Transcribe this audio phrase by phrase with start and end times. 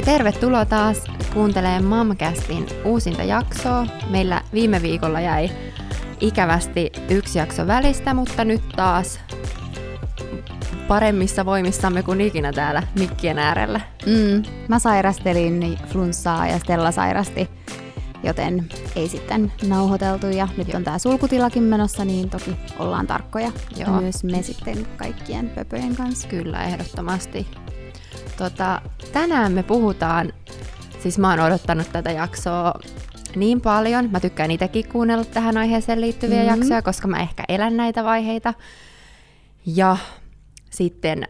[0.00, 1.04] Hei, tervetuloa taas
[1.34, 3.86] kuuntelemaan Mamcastin uusinta jaksoa.
[4.10, 5.50] Meillä viime viikolla jäi
[6.20, 9.20] ikävästi yksi jakso välistä, mutta nyt taas
[10.88, 13.80] paremmissa voimissamme kuin ikinä täällä mikkien äärellä.
[14.06, 17.50] Mm, mä sairastelin flunssaa ja Stella sairasti,
[18.22, 20.26] joten ei sitten nauhoiteltu.
[20.26, 23.52] Ja nyt on tää sulkutilakin menossa, niin toki ollaan tarkkoja.
[23.76, 24.00] Joo.
[24.00, 26.28] Myös me sitten kaikkien pöpöjen kanssa.
[26.28, 27.46] Kyllä, ehdottomasti.
[28.36, 28.82] Tota,
[29.12, 30.32] tänään me puhutaan,
[30.98, 32.74] siis mä oon odottanut tätä jaksoa
[33.36, 34.10] niin paljon.
[34.10, 36.60] Mä tykkään itsekin kuunnella tähän aiheeseen liittyviä mm-hmm.
[36.60, 38.54] jaksoja, koska mä ehkä elän näitä vaiheita.
[39.66, 39.96] Ja
[40.70, 41.28] sitten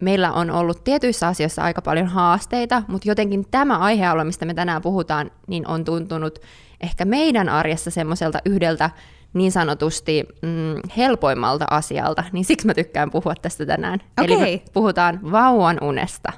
[0.00, 4.82] meillä on ollut tietyissä asioissa aika paljon haasteita, mutta jotenkin tämä aihealue, mistä me tänään
[4.82, 6.38] puhutaan, niin on tuntunut
[6.80, 8.90] ehkä meidän arjessa semmoiselta yhdeltä
[9.34, 14.00] niin sanotusti mm, helpoimmalta asialta, niin siksi mä tykkään puhua tästä tänään.
[14.22, 14.36] Okay.
[14.36, 16.32] Eli puhutaan vauvan unesta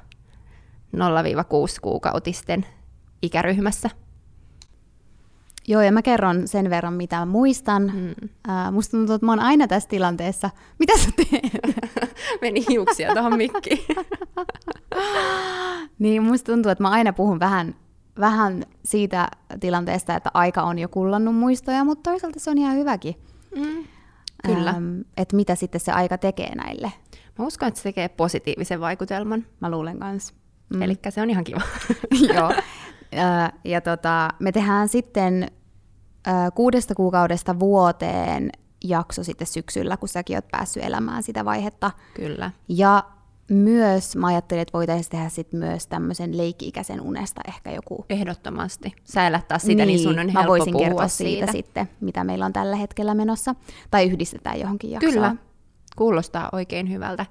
[0.95, 0.97] 0-6
[1.83, 2.67] kuukautisten
[3.23, 3.91] ikäryhmässä.
[5.69, 7.93] Joo, ja mä kerron sen verran, mitä mä muistan.
[7.95, 8.29] Mm.
[8.49, 10.51] Uh, musta tuntuu, että mä oon aina tässä tilanteessa.
[10.79, 11.53] Mitä sä teet?
[12.43, 13.85] Meni hiuksia tuohon mikkiin.
[15.99, 17.75] niin, musta tuntuu, että mä aina puhun vähän,
[18.21, 19.29] vähän siitä
[19.61, 23.15] tilanteesta, että aika on jo kullannut muistoja, mutta toisaalta se on ihan hyväkin.
[23.57, 23.85] Mm.
[24.47, 24.71] Kyllä.
[24.71, 26.93] Ähm, että mitä sitten se aika tekee näille.
[27.39, 29.47] Mä uskon, että se tekee positiivisen vaikutelman.
[29.61, 30.35] Mä luulen kanssa.
[30.75, 30.83] Mm.
[30.83, 31.61] Eli se on ihan kiva.
[32.35, 32.53] Joo.
[33.65, 35.51] Ja tota, me tehdään sitten
[36.55, 38.51] kuudesta kuukaudesta vuoteen
[38.85, 41.91] jakso sitten syksyllä, kun säkin oot päässyt elämään sitä vaihetta.
[42.15, 42.51] Kyllä.
[42.69, 43.05] Ja
[43.51, 48.05] myös mä ajattelin, että voitaisiin tehdä sit myös tämmöisen leikki-ikäisen unesta ehkä joku...
[48.09, 48.93] Ehdottomasti.
[49.05, 52.53] Säilättää sitä, niin, niin sun on mä voisin kertoa siitä, siitä sitten, mitä meillä on
[52.53, 53.55] tällä hetkellä menossa.
[53.91, 55.13] Tai yhdistetään johonkin jaksoon.
[55.13, 55.37] Kyllä,
[55.97, 57.27] kuulostaa oikein hyvältä.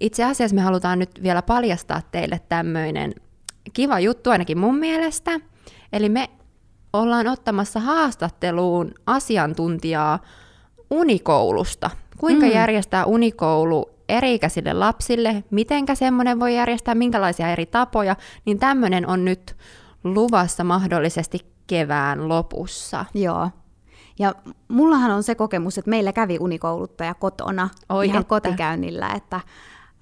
[0.00, 3.14] Itse asiassa me halutaan nyt vielä paljastaa teille tämmöinen
[3.72, 5.40] kiva juttu ainakin mun mielestä.
[5.92, 6.30] Eli me
[6.92, 10.18] ollaan ottamassa haastatteluun asiantuntijaa
[10.90, 11.90] unikoulusta.
[12.18, 12.52] Kuinka mm.
[12.52, 19.56] järjestää unikoulu eri-ikäisille lapsille, mitenkä semmoinen voi järjestää, minkälaisia eri tapoja, niin tämmöinen on nyt
[20.04, 23.04] luvassa mahdollisesti kevään lopussa.
[23.14, 23.50] Joo.
[24.18, 24.34] Ja
[24.68, 28.28] mullahan on se kokemus, että meillä kävi unikouluttaja kotona Oi ihan että.
[28.28, 29.40] kotikäynnillä, että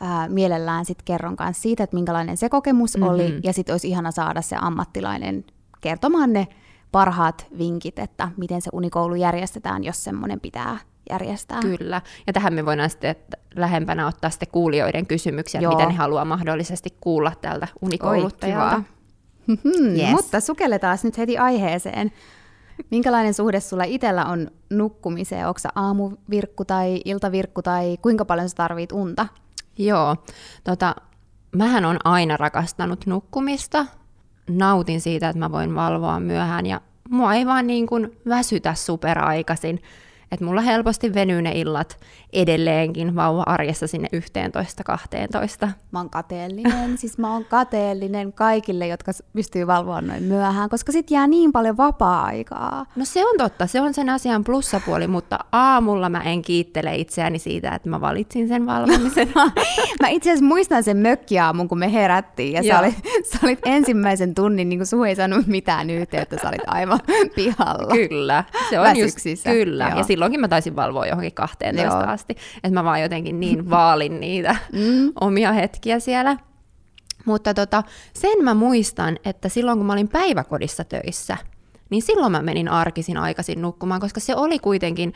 [0.03, 3.15] ää, mielellään sitten kerron kanssa siitä, että minkälainen se kokemus mm-hmm.
[3.15, 5.45] oli, ja sitten olisi ihana saada se ammattilainen
[5.81, 6.49] kertomaan ne
[6.93, 10.79] parhaat vinkit, että miten se unikoulu järjestetään, jos semmoinen pitää
[11.11, 11.61] järjestää.
[11.61, 13.17] Kyllä, ja tähän me voidaan sitten
[13.55, 15.73] lähempänä ottaa sitten kuulijoiden kysymyksiä, Joo.
[15.73, 18.77] mitä ne haluaa mahdollisesti kuulla tältä unikouluttajalta.
[18.77, 19.57] Oi,
[19.99, 20.11] yes.
[20.11, 22.13] Mutta sukelletaan nyt heti aiheeseen.
[22.91, 25.49] Minkälainen suhde sulla itsellä on nukkumiseen?
[25.49, 29.27] Onko aamuvirkku tai iltavirkku tai kuinka paljon sä tarvit unta?
[29.79, 30.17] Joo,
[30.65, 30.95] tota,
[31.57, 33.87] mähän on aina rakastanut nukkumista.
[34.51, 39.83] Nautin siitä, että mä voin valvoa myöhään ja mua ei vaan niin kuin väsytä superaikaisin.
[40.33, 41.97] Että mulla helposti venyy ne illat
[42.33, 44.09] edelleenkin vauva-arjessa sinne
[45.65, 45.69] 11-12.
[45.91, 51.11] Mä oon kateellinen, siis mä oon kateellinen kaikille, jotka pystyy valvoa noin myöhään, koska sit
[51.11, 52.87] jää niin paljon vapaa-aikaa.
[52.97, 57.39] No se on totta, se on sen asian plussapuoli, mutta aamulla mä en kiittele itseäni
[57.39, 59.33] siitä, että mä valitsin sen valvomisen.
[60.03, 62.95] mä itse asiassa muistan sen mökkiaamun, kun me herättiin ja sä olit,
[63.33, 67.01] sä olit ensimmäisen tunnin, niin kuin sun ei sanonut mitään yhteyttä, sä olit aivan
[67.35, 67.93] pihalla.
[67.93, 69.89] Kyllä, se on just, kyllä.
[69.89, 69.99] Joo.
[69.99, 71.97] Ja silloinkin mä taisin valvoa johonkin 12 Joo.
[71.97, 75.13] asti, että mä vaan jotenkin niin vaalin niitä mm.
[75.21, 76.37] omia hetkiä siellä.
[77.25, 81.37] Mutta tota, sen mä muistan, että silloin kun mä olin päiväkodissa töissä,
[81.91, 85.15] niin silloin mä menin arkisin aikaisin nukkumaan, koska se oli kuitenkin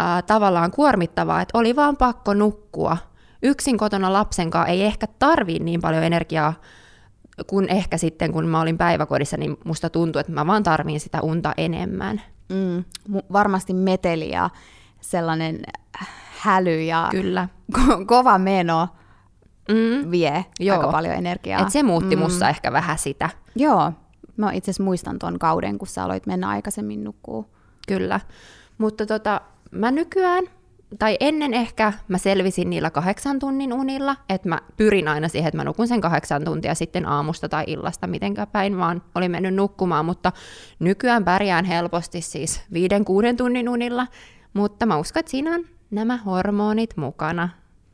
[0.00, 2.96] äh, tavallaan kuormittavaa, että oli vaan pakko nukkua.
[3.42, 6.54] Yksin kotona lapsen kanssa ei ehkä tarvii niin paljon energiaa
[7.46, 11.20] kun ehkä sitten, kun mä olin päiväkodissa, niin musta tuntui, että mä vaan tarviin sitä
[11.20, 12.22] unta enemmän.
[12.48, 12.84] Mm,
[13.32, 14.50] varmasti meteli ja
[15.00, 15.60] sellainen
[16.38, 17.48] häly ja Kyllä.
[17.78, 18.88] Ko- kova meno
[19.68, 20.10] mm.
[20.10, 20.76] vie Joo.
[20.76, 21.60] aika paljon energiaa.
[21.62, 22.22] Et se muutti mm.
[22.22, 23.30] musta ehkä vähän sitä.
[23.56, 23.92] Joo,
[24.36, 27.54] mä itse asiassa muistan tuon kauden, kun sä aloit mennä aikaisemmin nukkuu.
[27.88, 28.20] Kyllä,
[28.78, 29.40] mutta tota,
[29.70, 30.44] mä nykyään
[30.98, 35.56] tai ennen ehkä mä selvisin niillä kahdeksan tunnin unilla, että mä pyrin aina siihen, että
[35.56, 40.04] mä nukun sen kahdeksan tuntia sitten aamusta tai illasta, mitenkä päin vaan oli mennyt nukkumaan,
[40.04, 40.32] mutta
[40.78, 44.06] nykyään pärjään helposti siis viiden, kuuden tunnin unilla,
[44.54, 47.48] mutta mä uskon, että siinä on nämä hormonit mukana.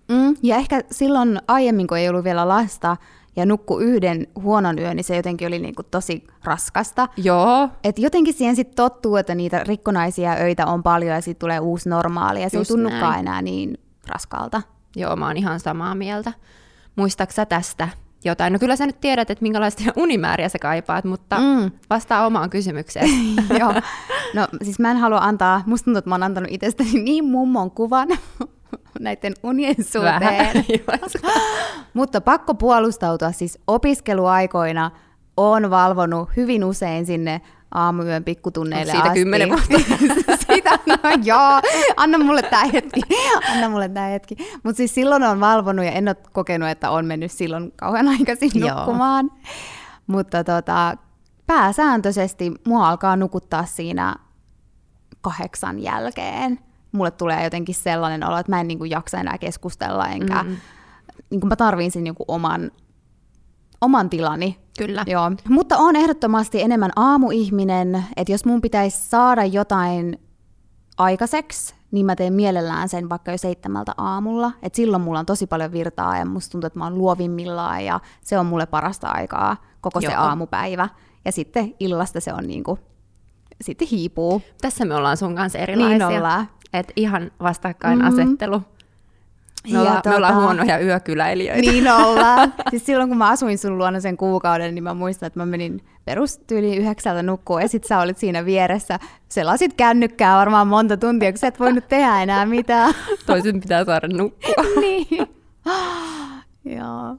[0.08, 2.96] Mm, ja ehkä silloin aiemmin, kun ei ollut vielä lasta,
[3.36, 7.08] ja nukku yhden huonon yön, niin se jotenkin oli niinku tosi raskasta.
[7.16, 7.68] Joo.
[7.84, 11.88] Et jotenkin siihen sitten tottuu, että niitä rikkonaisia öitä on paljon ja sitten tulee uusi
[11.88, 13.18] normaali ja se Just ei tunnukaan näin.
[13.26, 13.78] enää niin
[14.08, 14.62] raskaalta.
[14.96, 16.32] Joo, mä oon ihan samaa mieltä.
[16.96, 17.88] Muistaaksä tästä
[18.24, 18.52] jotain.
[18.52, 21.70] No kyllä sä nyt tiedät, että minkälaista unimääriä sä kaipaat, mutta mm.
[21.90, 23.08] vastaa omaan kysymykseen.
[23.60, 23.74] Joo.
[24.34, 27.70] No siis mä en halua antaa, musta tuntuu, että mä oon antanut itsestäni niin mummon
[27.70, 28.08] kuvan
[29.00, 30.64] näiden unien suhteen.
[31.94, 34.90] mutta pakko puolustautua siis opiskeluaikoina
[35.36, 37.40] on valvonut hyvin usein sinne
[37.74, 39.18] aamuyön pikkutunneille siitä asti.
[39.18, 39.78] kymmenen vuotta?
[40.46, 41.60] siitä, no joo,
[41.96, 43.00] anna mulle tämä hetki,
[43.52, 44.36] anna mulle tämä hetki.
[44.62, 48.50] Mutta siis silloin on valvonut ja en ole kokenut, että on mennyt silloin kauan aikaisin
[48.54, 49.30] nukkumaan.
[50.06, 50.96] Mutta tota,
[51.46, 54.16] pääsääntöisesti mua alkaa nukuttaa siinä
[55.20, 56.58] kahdeksan jälkeen.
[56.92, 60.56] Mulle tulee jotenkin sellainen olo, että mä en niin kuin jaksa enää keskustella, enkä mm.
[61.30, 62.70] niin kuin mä tarvitsin niin kuin oman
[63.80, 64.58] oman tilani.
[64.78, 65.04] Kyllä.
[65.06, 65.32] Joo.
[65.48, 70.18] Mutta on ehdottomasti enemmän aamuihminen, että jos mun pitäisi saada jotain
[70.98, 74.52] aikaiseksi, niin mä teen mielellään sen vaikka jo seitsemältä aamulla.
[74.62, 78.00] Et silloin mulla on tosi paljon virtaa ja musta tuntuu, että mä oon luovimmillaan ja
[78.22, 80.10] se on mulle parasta aikaa koko Joo.
[80.10, 80.88] se aamupäivä.
[81.24, 82.78] Ja sitten illasta se on niinku,
[83.60, 84.42] sitten hiipuu.
[84.60, 86.08] Tässä me ollaan sun kanssa erilaisia.
[86.08, 86.48] Niin ollaan.
[86.72, 88.58] Et ihan vastakkainasettelu.
[88.58, 88.73] Mm-hmm.
[89.72, 91.70] Me, ollaan, tota, me ollaan huonoja yökyläilijöitä.
[91.70, 92.54] Niin ollaan.
[92.70, 95.80] siis silloin kun mä asuin sun luona sen kuukauden, niin mä muistan, että mä menin
[96.04, 98.98] perustyyli yhdeksältä nukkua ja sit sä olit siinä vieressä.
[99.28, 102.94] Selasit kännykkää varmaan monta tuntia, kun sä et voinut tehdä enää mitään.
[103.26, 104.64] Toisin pitää saada nukkua.
[104.80, 105.26] niin.
[106.64, 107.16] Joo.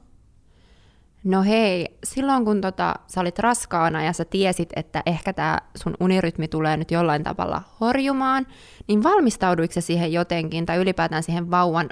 [1.24, 5.94] No hei, silloin kun tota, sä olit raskaana ja sä tiesit, että ehkä tämä sun
[6.00, 8.46] unirytmi tulee nyt jollain tavalla horjumaan,
[8.88, 11.88] niin valmistauduiko siihen jotenkin tai ylipäätään siihen vauvan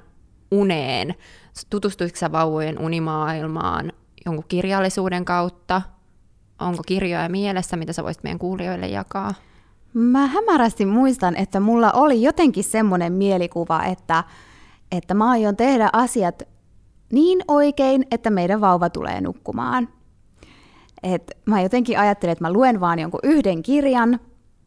[0.58, 1.14] uneen?
[1.70, 3.92] Tutustuitko sä vauvojen unimaailmaan
[4.26, 5.82] jonkun kirjallisuuden kautta?
[6.60, 9.34] Onko kirjoja mielessä, mitä sä voisit meidän kuulijoille jakaa?
[9.94, 14.24] Mä hämärästi muistan, että mulla oli jotenkin semmoinen mielikuva, että,
[14.92, 16.42] että mä aion tehdä asiat
[17.12, 19.88] niin oikein, että meidän vauva tulee nukkumaan.
[21.02, 24.20] Et mä jotenkin ajattelin, että mä luen vaan jonkun yhden kirjan,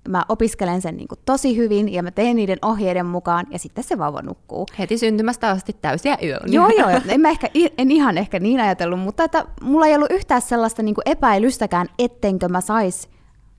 [0.07, 3.83] mä opiskelen sen niin kuin tosi hyvin ja mä teen niiden ohjeiden mukaan ja sitten
[3.83, 4.65] se vauva nukkuu.
[4.79, 6.47] Heti syntymästä asti täysiä yöllä.
[6.47, 6.89] Joo, joo.
[7.07, 10.83] En, mä ehkä, en ihan ehkä niin ajatellut, mutta että mulla ei ollut yhtään sellaista
[10.83, 13.09] niin kuin epäilystäkään, ettenkö mä sais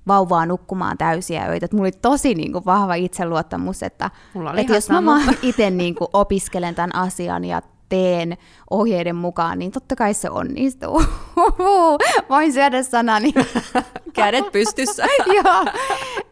[0.07, 1.65] vauvaa nukkumaan täysiä öitä.
[1.65, 4.11] Et mulla oli tosi niin kuin, vahva itseluottamus, että,
[4.57, 5.01] että jos mä
[5.43, 8.37] itse niin kuin, opiskelen tämän asian ja teen
[8.71, 11.03] ohjeiden mukaan, niin totta kai se onnistuu.
[12.31, 13.33] Voin syödä sanani.
[14.13, 15.05] Kädet pystyssä.
[15.45, 15.65] Joo,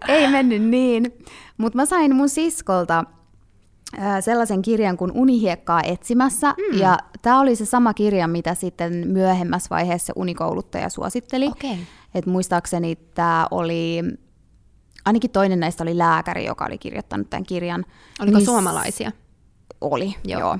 [0.08, 1.14] ei mennyt niin.
[1.58, 3.04] Mutta mä sain mun siskolta
[4.20, 6.78] sellaisen kirjan kuin Unihiekkaa etsimässä, mm.
[6.78, 11.46] ja tämä oli se sama kirja, mitä sitten myöhemmässä vaiheessa unikouluttaja suositteli.
[11.46, 11.76] Okay.
[12.14, 14.02] Et muistaakseni tämä oli,
[15.04, 17.84] ainakin toinen näistä oli lääkäri, joka oli kirjoittanut tämän kirjan.
[18.20, 18.46] Oliko Miss...
[18.46, 19.12] suomalaisia?
[19.80, 20.40] Oli, joo.
[20.40, 20.58] joo.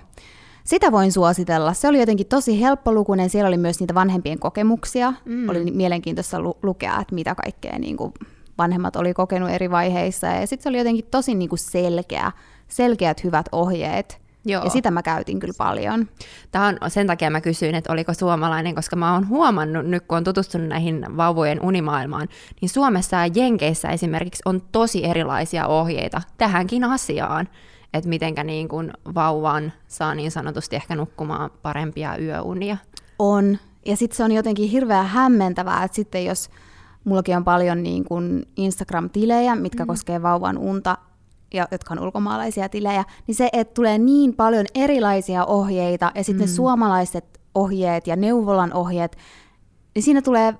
[0.67, 1.75] Sitä voin suositella.
[1.75, 3.31] Se oli jotenkin tosi helppolukuinen.
[3.31, 5.13] Siellä oli myös niitä vanhempien kokemuksia.
[5.25, 5.49] Mm.
[5.49, 8.13] Oli mielenkiintoista lu- lukea, että mitä kaikkea niin kuin
[8.59, 10.27] vanhemmat oli kokenut eri vaiheissa.
[10.27, 12.33] Ja sitten se oli jotenkin tosi niin kuin selkeä,
[12.69, 14.21] selkeät hyvät ohjeet.
[14.45, 14.65] Joo.
[14.65, 16.09] Ja sitä mä käytin kyllä paljon.
[16.51, 20.19] Tämä on sen takia mä kysyin, että oliko suomalainen, koska mä oon huomannut nyt, kun
[20.19, 22.29] on tutustunut näihin vauvojen unimaailmaan,
[22.61, 27.49] niin Suomessa ja Jenkeissä esimerkiksi on tosi erilaisia ohjeita tähänkin asiaan
[27.95, 32.77] että mitenkä niin kuin vauvan saa niin sanotusti ehkä nukkumaan parempia yöunia.
[33.19, 33.59] On.
[33.87, 36.51] Ja sitten se on jotenkin hirveän hämmentävää, että sitten jos
[37.05, 39.87] mullakin on paljon niin kuin Instagram-tilejä, mitkä mm.
[39.87, 40.99] koskee vauvan unta,
[41.55, 46.47] ja, jotka on ulkomaalaisia tilejä, niin se, että tulee niin paljon erilaisia ohjeita, ja sitten
[46.47, 46.51] mm.
[46.51, 49.17] ne suomalaiset ohjeet ja neuvolan ohjeet,
[49.95, 50.55] niin siinä tulee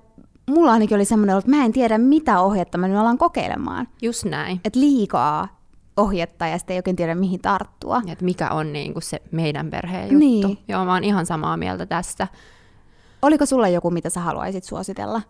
[0.51, 3.89] mulla ainakin oli semmoinen, että mä en tiedä, mitä ohjetta mä nyt alan kokeilemaan.
[4.03, 4.61] Just näin.
[4.65, 5.56] Et liikaa
[5.97, 8.03] ohjetta ja sitten ei oikein tiedä mihin tarttua.
[8.13, 10.19] Että mikä on niin kuin se meidän perheen juttu.
[10.19, 10.59] Niin.
[10.69, 12.29] Joo, mä oon ihan samaa mieltä tästä.
[13.23, 15.23] Oliko sulla joku, mitä sä haluaisit suositella?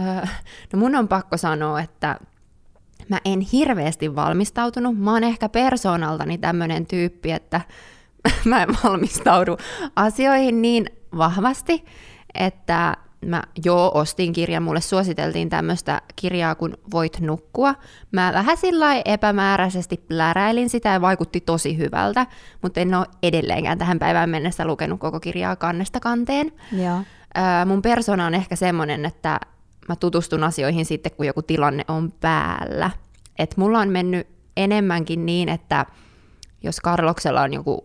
[0.00, 0.26] Öö,
[0.72, 2.16] no mun on pakko sanoa, että
[3.08, 4.98] mä en hirveästi valmistautunut.
[4.98, 7.60] Mä oon ehkä persoonaltani tämmöinen tyyppi, että
[8.44, 9.56] mä en valmistaudu
[9.96, 11.84] asioihin niin vahvasti,
[12.34, 12.96] että
[13.26, 17.74] mä joo ostin kirjan, mulle suositeltiin tämmöistä kirjaa kuin Voit nukkua.
[18.12, 22.26] Mä vähän sillä epämääräisesti pläräilin sitä ja vaikutti tosi hyvältä,
[22.62, 26.52] mutta en ole edelleenkään tähän päivään mennessä lukenut koko kirjaa kannesta kanteen.
[26.72, 26.98] Joo.
[27.38, 29.40] Öö, mun persona on ehkä semmoinen, että
[29.88, 32.90] mä tutustun asioihin sitten, kun joku tilanne on päällä.
[33.38, 35.86] Et mulla on mennyt enemmänkin niin, että
[36.62, 37.84] jos Karloksella on joku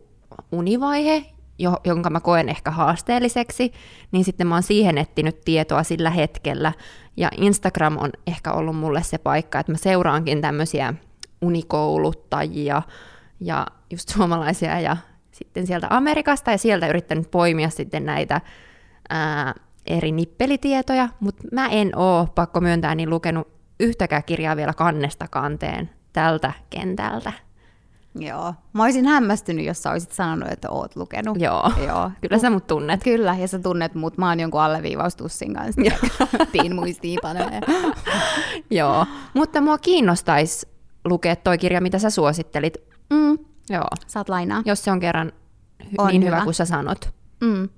[0.51, 3.71] univaihe, jo, jonka mä koen ehkä haasteelliseksi,
[4.11, 6.73] niin sitten mä oon siihen etsinyt tietoa sillä hetkellä.
[7.17, 10.93] Ja Instagram on ehkä ollut mulle se paikka, että mä seuraankin tämmöisiä
[11.41, 12.81] unikouluttajia
[13.39, 14.97] ja just suomalaisia ja
[15.31, 18.41] sitten sieltä Amerikasta ja sieltä yrittänyt poimia sitten näitä
[19.09, 19.53] ää,
[19.87, 23.47] eri nippelitietoja, mutta mä en oo, pakko myöntää, niin lukenut
[23.79, 27.33] yhtäkään kirjaa vielä kannesta kanteen tältä kentältä.
[28.15, 28.53] Joo.
[28.73, 31.39] Mä olisin hämmästynyt, jos sä olisit sanonut, että oot lukenut.
[31.41, 31.71] Joo.
[31.87, 32.11] Joo.
[32.21, 33.03] Kyllä sä mut tunnet.
[33.03, 34.17] Kyllä, ja sä tunnet mut.
[34.17, 35.81] Mä oon jonkun alleviivaustussin kanssa.
[36.51, 37.61] Tiin muistiinpanoja.
[38.79, 39.05] Joo.
[39.33, 40.67] Mutta mua kiinnostaisi
[41.05, 42.77] lukea toi kirja, mitä sä suosittelit.
[43.09, 43.37] Mm.
[43.69, 43.87] Joo.
[44.07, 44.61] Saat lainaa.
[44.65, 45.31] Jos se on kerran
[45.83, 46.35] hy- on niin hyvä.
[46.35, 47.09] hyvä kuin sä sanot.
[47.41, 47.69] Mm.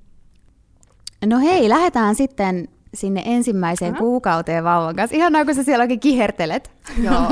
[1.26, 4.06] No hei, lähdetään sitten sinne ensimmäiseen uh-huh.
[4.06, 5.18] kuukauteen vauvan kanssa.
[5.18, 6.72] Ihanaa, kun sä siellä oikein kihertelet.
[7.04, 7.30] Joo.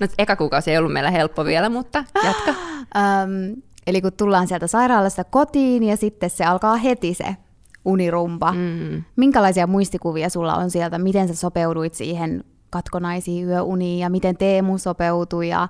[0.00, 2.50] no eka kuukausi ei ollut meillä helppo vielä, mutta jatka.
[2.50, 7.36] um, eli kun tullaan sieltä sairaalasta kotiin ja sitten se alkaa heti se
[7.84, 8.52] unirumpa.
[8.52, 9.04] Mm.
[9.16, 10.98] Minkälaisia muistikuvia sulla on sieltä?
[10.98, 15.68] Miten sä sopeuduit siihen katkonaisiin yöuniin ja miten Teemu sopeutui ja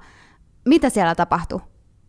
[0.65, 1.61] mitä siellä tapahtui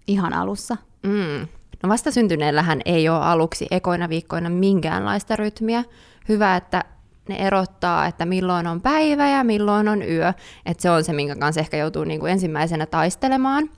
[0.07, 0.77] ihan alussa?
[1.03, 1.47] Mm.
[1.83, 5.83] No vasta syntyneellähän ei ole aluksi ekoina viikkoina minkäänlaista rytmiä.
[6.29, 6.83] Hyvä, että
[7.29, 10.33] ne erottaa, että milloin on päivä ja milloin on yö.
[10.65, 13.69] Että se on se, minkä kanssa ehkä joutuu niin kuin ensimmäisenä taistelemaan.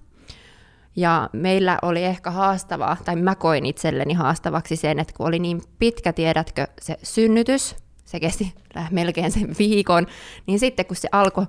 [0.95, 5.61] Ja meillä oli ehkä haastavaa, tai mä koin itselleni haastavaksi sen, että kun oli niin
[5.79, 7.75] pitkä, tiedätkö, se synnytys,
[8.05, 8.53] se kesti
[8.91, 10.07] melkein sen viikon,
[10.47, 11.45] niin sitten kun se alkoi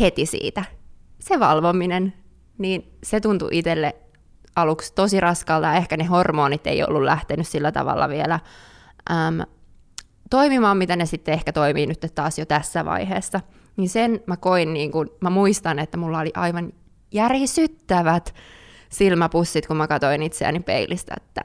[0.00, 0.64] heti siitä,
[1.18, 2.14] se valvominen,
[2.58, 3.96] niin se tuntui itselle
[4.56, 8.40] aluksi tosi raskalta ja ehkä ne hormonit ei ollut lähtenyt sillä tavalla vielä
[9.10, 9.40] äm,
[10.30, 13.40] toimimaan, mitä ne sitten ehkä toimii nyt taas jo tässä vaiheessa.
[13.76, 16.72] Niin sen mä koin, niin kun, mä muistan, että mulla oli aivan
[17.12, 18.34] järisyttävät
[18.88, 21.44] silmäpussit, kun mä katsoin itseäni peilistä, että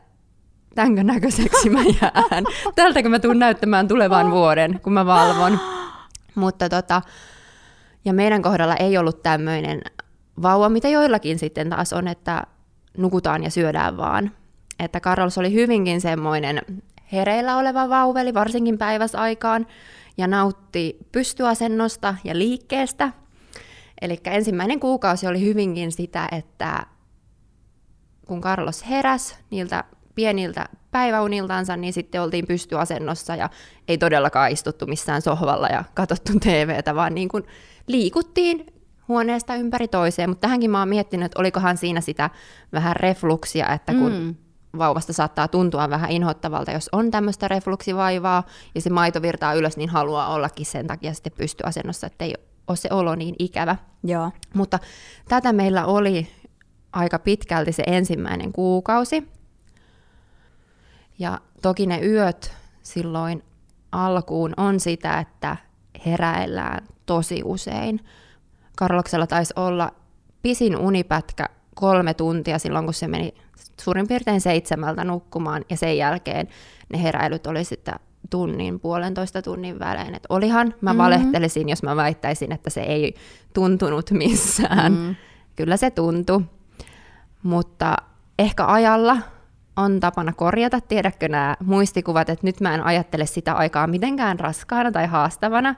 [0.75, 2.43] tämänkö näköiseksi mä jään.
[2.75, 5.59] Tältäkö mä tuun näyttämään tulevan vuoden, kun mä valvon.
[6.35, 7.01] Mutta tota,
[8.05, 9.81] ja meidän kohdalla ei ollut tämmöinen
[10.41, 12.43] vauva, mitä joillakin sitten taas on, että
[12.97, 14.31] nukutaan ja syödään vaan.
[14.79, 16.61] Että Carlos oli hyvinkin semmoinen
[17.11, 19.67] hereillä oleva vauveli, varsinkin päiväsaikaan,
[20.17, 23.11] ja nautti pystyasennosta ja liikkeestä.
[24.01, 26.85] Eli ensimmäinen kuukausi oli hyvinkin sitä, että
[28.25, 29.83] kun Carlos heräs niiltä
[30.15, 33.49] pieniltä päiväuniltansa, niin sitten oltiin pystyasennossa ja
[33.87, 37.43] ei todellakaan istuttu missään sohvalla ja katsottu TVtä, vaan niin kuin
[37.87, 38.65] liikuttiin
[39.07, 42.29] huoneesta ympäri toiseen, mutta tähänkin mä oon miettinyt, että olikohan siinä sitä
[42.73, 44.35] vähän refluksia, että kun mm.
[44.77, 48.43] Vauvasta saattaa tuntua vähän inhottavalta, jos on tämmöistä refluksivaivaa
[48.75, 52.33] ja se maito virtaa ylös, niin haluaa ollakin sen takia sitten pystyasennossa, että ei
[52.67, 53.75] ole se olo niin ikävä.
[54.03, 54.31] Joo.
[54.53, 54.79] Mutta
[55.27, 56.27] tätä meillä oli
[56.93, 59.27] aika pitkälti se ensimmäinen kuukausi.
[61.19, 62.53] Ja toki ne yöt
[62.83, 63.43] silloin
[63.91, 65.57] alkuun on sitä, että
[66.05, 68.05] heräillään tosi usein.
[68.77, 69.91] Karloksella taisi olla
[70.41, 73.33] pisin unipätkä kolme tuntia silloin, kun se meni
[73.81, 76.47] suurin piirtein seitsemältä nukkumaan, ja sen jälkeen
[76.93, 77.95] ne heräilyt oli sitten
[78.29, 80.15] tunnin, puolentoista tunnin välein.
[80.15, 81.03] Et olihan, mä mm-hmm.
[81.03, 83.15] valehtelisin, jos mä väittäisin, että se ei
[83.53, 84.91] tuntunut missään.
[84.91, 85.15] Mm-hmm.
[85.55, 86.41] Kyllä se tuntui,
[87.43, 87.95] mutta
[88.39, 89.17] ehkä ajalla
[89.75, 94.91] on tapana korjata, tiedätkö nämä muistikuvat, että nyt mä en ajattele sitä aikaa mitenkään raskaana
[94.91, 95.75] tai haastavana,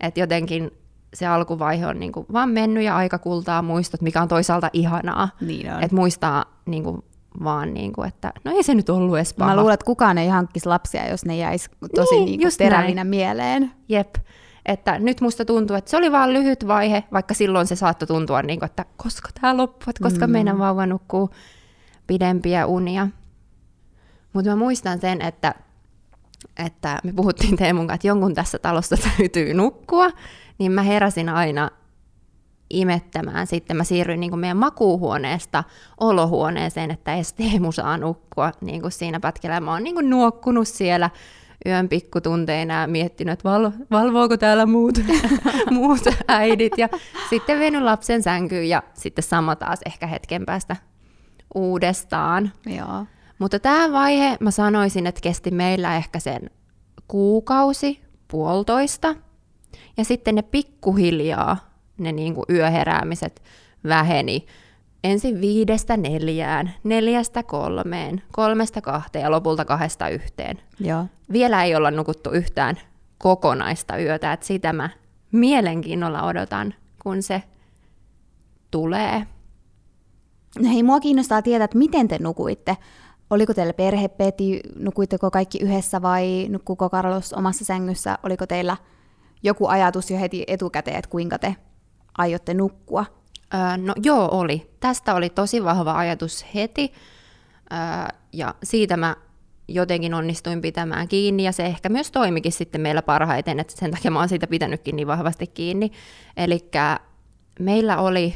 [0.00, 0.70] että jotenkin
[1.14, 5.28] se alkuvaihe on niin kuin vaan mennyt ja aika kultaa muistot, mikä on toisaalta ihanaa.
[5.40, 5.82] Niin on.
[5.82, 7.04] Että muistaa niin kuin
[7.44, 9.50] vaan, niin kuin, että no ei se nyt ollut edes paha.
[9.50, 12.94] Mä luulen, että kukaan ei hankkisi lapsia, jos ne jäisi tosi niin, niin kuin terävinä
[12.94, 13.06] näin.
[13.06, 13.72] mieleen.
[13.88, 14.14] Jep.
[14.66, 18.42] Että nyt musta tuntuu, että se oli vaan lyhyt vaihe, vaikka silloin se saattoi tuntua,
[18.42, 20.32] niin kuin, että koska tämä loppuu, että koska mm.
[20.32, 21.30] meidän vauva nukkuu
[22.06, 23.08] pidempiä unia.
[24.32, 25.54] Mutta mä muistan sen, että,
[26.66, 30.10] että me puhuttiin Teemun kanssa, että jonkun tässä talossa täytyy nukkua,
[30.58, 31.70] niin mä heräsin aina
[32.70, 33.46] imettämään.
[33.46, 35.64] Sitten mä siirryin niin kuin meidän makuuhuoneesta
[36.00, 39.60] olohuoneeseen, että edes Teemu saa nukkua niin kuin siinä pätkällä.
[39.60, 41.10] Mä oon niin kuin nuokkunut siellä
[41.66, 44.98] yön pikkutunteina ja miettinyt, että val- valvooko täällä muut,
[45.70, 46.78] muut äidit.
[46.78, 46.88] Ja
[47.30, 50.76] sitten vienyt lapsen sänkyyn ja sitten sama taas ehkä hetken päästä
[51.54, 52.52] uudestaan.
[52.66, 53.06] Joo.
[53.38, 56.50] Mutta tämä vaihe, mä sanoisin, että kesti meillä ehkä sen
[57.08, 59.14] kuukausi, puolitoista.
[59.96, 61.56] Ja sitten ne pikkuhiljaa,
[61.98, 63.42] ne niin kuin yöheräämiset
[63.84, 64.46] väheni.
[65.04, 70.58] Ensin viidestä neljään, neljästä kolmeen, kolmesta kahteen ja lopulta kahdesta yhteen.
[70.80, 71.06] Joo.
[71.32, 72.76] Vielä ei olla nukuttu yhtään
[73.18, 74.90] kokonaista yötä, että sitä mä
[75.32, 77.42] mielenkiinnolla odotan, kun se
[78.70, 79.26] tulee.
[80.58, 82.76] No hei, mua kiinnostaa tietää, että miten te nukuitte.
[83.30, 88.18] Oliko teillä perhepeti, nukuitteko kaikki yhdessä vai nukkuuko Carlos omassa sängyssä?
[88.22, 88.76] Oliko teillä
[89.42, 91.56] joku ajatus jo heti etukäteen, että kuinka te
[92.18, 93.04] aiotte nukkua?
[93.54, 94.70] Öö, no joo, oli.
[94.80, 96.92] Tästä oli tosi vahva ajatus heti.
[97.72, 97.78] Öö,
[98.32, 99.16] ja siitä mä
[99.68, 104.10] jotenkin onnistuin pitämään kiinni ja se ehkä myös toimikin sitten meillä parhaiten, että sen takia
[104.10, 105.90] mä oon siitä pitänytkin niin vahvasti kiinni.
[106.36, 106.70] Eli
[107.60, 108.34] meillä oli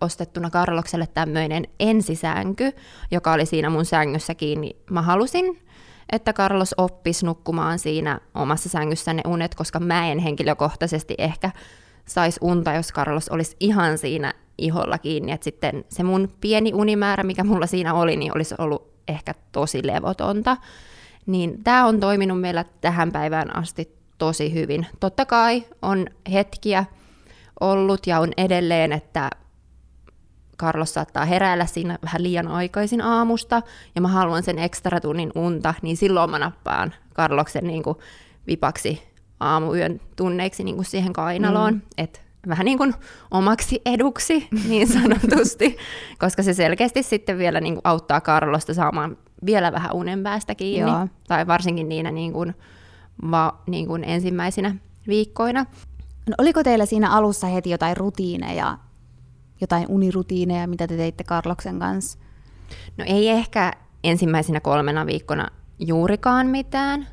[0.00, 2.72] ostettuna Karlokselle tämmöinen ensisänky,
[3.10, 4.76] joka oli siinä mun sängyssä kiinni.
[4.90, 5.62] Mä halusin,
[6.12, 11.50] että Carlos oppisi nukkumaan siinä omassa sängyssä ne unet, koska mä en henkilökohtaisesti ehkä
[12.10, 15.32] saisi unta, jos Carlos olisi ihan siinä iholla kiinni.
[15.32, 19.86] että sitten se mun pieni unimäärä, mikä mulla siinä oli, niin olisi ollut ehkä tosi
[19.86, 20.56] levotonta.
[21.26, 24.86] Niin tämä on toiminut meillä tähän päivään asti tosi hyvin.
[25.00, 26.84] Totta kai on hetkiä
[27.60, 29.30] ollut ja on edelleen, että
[30.58, 33.62] Carlos saattaa heräillä siinä vähän liian aikaisin aamusta,
[33.94, 37.98] ja mä haluan sen ekstra tunnin unta, niin silloin mä nappaan Carloksen niin kuin
[38.46, 39.09] vipaksi
[39.40, 41.80] aamuyön tunneiksi niin kuin siihen kainaloon, mm.
[41.98, 42.94] että vähän niin kuin
[43.30, 45.76] omaksi eduksi niin sanotusti,
[46.18, 49.16] koska se selkeästi sitten vielä niin kuin auttaa Carlosta saamaan
[49.46, 51.08] vielä vähän unen päästä kiinni, Joo.
[51.28, 52.54] tai varsinkin niinä niin kuin,
[53.30, 54.74] va, niin kuin ensimmäisinä
[55.08, 55.66] viikkoina.
[56.28, 58.78] No, oliko teillä siinä alussa heti jotain rutiineja,
[59.60, 62.18] jotain unirutiineja, mitä te teitte Karloksen kanssa?
[62.96, 63.72] No ei ehkä
[64.04, 67.06] ensimmäisenä kolmena viikkona juurikaan mitään,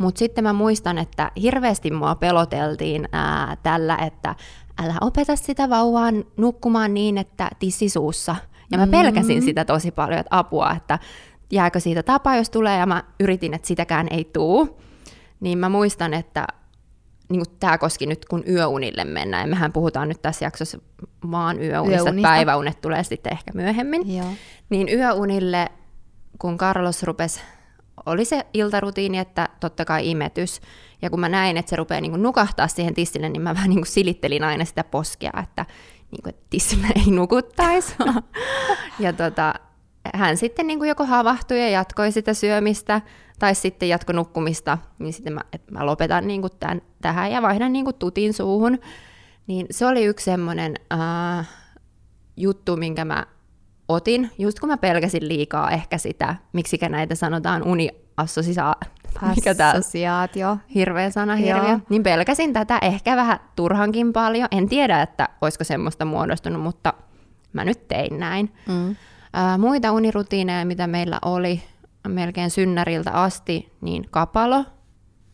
[0.00, 4.34] mutta sitten mä muistan, että hirveästi mua peloteltiin ää, tällä, että
[4.82, 8.36] älä opeta sitä vauvaa nukkumaan niin, että tissisuussa.
[8.70, 9.44] Ja mä pelkäsin mm-hmm.
[9.44, 10.98] sitä tosi paljon, että apua, että
[11.50, 14.80] jääkö siitä tapa, jos tulee, ja mä yritin, että sitäkään ei tuu.
[15.40, 16.46] Niin mä muistan, että
[17.28, 20.78] niin tämä koski nyt, kun yöunille mennään, ja mehän puhutaan nyt tässä jaksossa
[21.30, 22.28] vaan yöunista, Yöunista.
[22.28, 24.26] päiväunet tulee sitten ehkä myöhemmin, Joo.
[24.70, 25.68] niin yöunille,
[26.38, 27.40] kun Carlos rupesi,
[28.06, 30.60] oli se iltarutiini, että totta kai imetys,
[31.02, 33.86] ja kun mä näin, että se rupeaa niin nukahtaa siihen tissille, niin mä vähän niin
[33.86, 35.66] silittelin aina sitä poskea, että,
[36.10, 37.94] niin kuin, että tissillä ei nukuttaisi.
[38.98, 39.54] ja tota,
[40.14, 43.00] hän sitten niin kuin joko havahtui ja jatkoi sitä syömistä,
[43.38, 47.42] tai sitten jatko nukkumista, niin sitten mä, että mä lopetan niin kuin tämän, tähän ja
[47.42, 48.78] vaihdan niin kuin tutin suuhun.
[49.46, 51.48] Niin se oli yksi semmoinen äh,
[52.36, 53.26] juttu, minkä mä
[53.92, 58.90] otin, just kun mä pelkäsin liikaa ehkä sitä, miksikä näitä sanotaan uniassosiaatio.
[59.36, 60.58] Mikä Assosiaatio.
[60.74, 61.80] Hirveä sana, hirveä.
[61.88, 64.48] Niin pelkäsin tätä ehkä vähän turhankin paljon.
[64.50, 66.94] En tiedä, että olisiko semmoista muodostunut, mutta
[67.52, 68.52] mä nyt tein näin.
[68.68, 68.90] Mm.
[68.90, 71.62] Äh, muita unirutiineja, mitä meillä oli,
[72.08, 74.64] melkein synnäriltä asti, niin kapalo,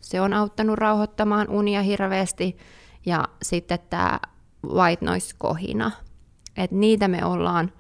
[0.01, 2.57] se on auttanut rauhoittamaan unia hirveästi,
[3.07, 4.21] ja sitten tämä
[4.67, 5.91] white noise-kohina.
[6.57, 7.73] Et niitä me ollaan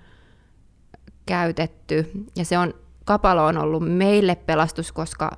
[1.26, 5.30] käytetty, ja se on, kapalo on ollut meille pelastus, koska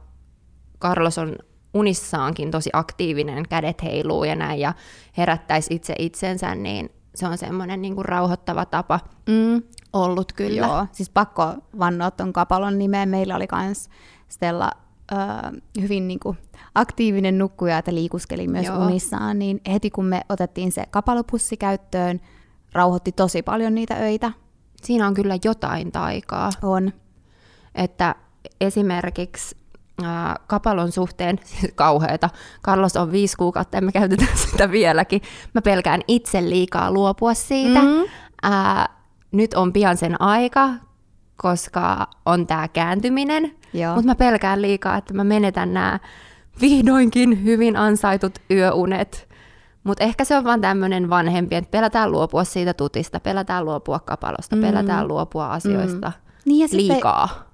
[0.81, 1.37] Carlos on
[1.75, 4.75] unissaankin tosi aktiivinen, kädet heiluu ja näin, ja
[5.17, 9.01] herättäisi itse itsensä, niin se on semmoinen niin rauhoittava tapa.
[9.29, 10.67] Mm ollut kyllä.
[10.67, 13.09] Joo, siis pakko vannoa tuon kapalon nimeen.
[13.09, 13.89] Meillä oli myös
[14.29, 14.71] Stella
[15.13, 16.39] äh, hyvin niin kuin,
[16.75, 18.85] aktiivinen nukkuja, että liikuskeli myös Joo.
[18.85, 22.21] unissaan, niin heti kun me otettiin se kapalopussi käyttöön,
[22.73, 24.33] rauhoitti tosi paljon niitä öitä.
[24.83, 26.51] Siinä on kyllä jotain taikaa.
[26.63, 26.93] On.
[27.75, 28.15] Että
[28.61, 29.57] esimerkiksi
[30.05, 32.31] äh, kapalon suhteen, siis kauheata,
[32.65, 35.23] Carlos on viisi kuukautta ja me käytetään sitä vieläkin.
[35.55, 37.83] Mä pelkään itse liikaa luopua siitä.
[37.83, 38.05] Mm-hmm.
[38.45, 38.89] Äh,
[39.33, 40.71] nyt on pian sen aika,
[41.37, 43.55] koska on tämä kääntyminen,
[43.95, 45.99] mutta mä pelkään liikaa, että mä menetän nämä
[46.61, 49.28] vihdoinkin hyvin ansaitut yöunet.
[49.85, 54.57] Mutta ehkä se on vaan tämmöinen vanhempi, että pelätään luopua siitä tutista, pelätään luopua kapalosta,
[54.57, 54.63] mm.
[54.63, 56.43] pelätään luopua asioista mm.
[56.45, 57.49] niin liikaa.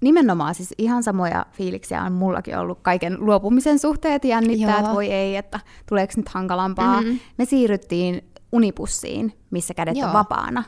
[0.00, 5.12] Nimenomaan siis ihan samoja fiiliksiä on mullakin ollut kaiken luopumisen suhteen, että jännittää, että voi
[5.12, 7.00] ei, että tuleeko nyt hankalampaa.
[7.00, 7.18] Mm-hmm.
[7.38, 10.06] Me siirryttiin unipussiin, missä kädet Joo.
[10.06, 10.64] on vapaana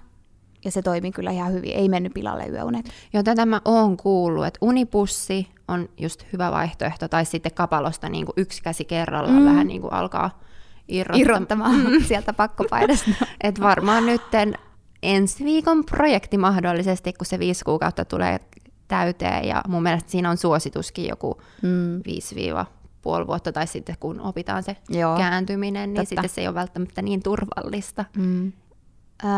[0.65, 2.91] ja se toimi kyllä ihan hyvin, ei mennyt pilalle yöunet.
[3.13, 8.27] Joo, tätä mä oon kuullut, että unipussi on just hyvä vaihtoehto, tai sitten kapalosta niin
[8.27, 9.45] kuin yksi käsi kerrallaan mm.
[9.45, 10.41] vähän niin kuin alkaa
[10.89, 12.05] irrottamaan, irrottamaan mm.
[12.05, 13.11] sieltä pakkopaidasta.
[13.45, 14.23] Et varmaan nyt
[15.03, 18.41] ensi viikon projekti mahdollisesti, kun se viisi kuukautta tulee
[18.89, 22.01] täyteen, ja mun mielestä siinä on suosituskin joku mm.
[22.07, 22.37] 5
[23.03, 26.09] puoli vuotta, tai sitten kun opitaan se Joo, kääntyminen, niin totta.
[26.09, 28.05] sitten se ei ole välttämättä niin turvallista.
[28.17, 28.53] Mm.
[29.25, 29.31] Öö,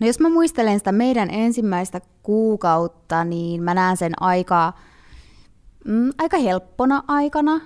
[0.00, 4.72] no jos mä muistelen sitä meidän ensimmäistä kuukautta, niin mä näen sen aika,
[5.84, 7.60] mm, aika helppona aikana.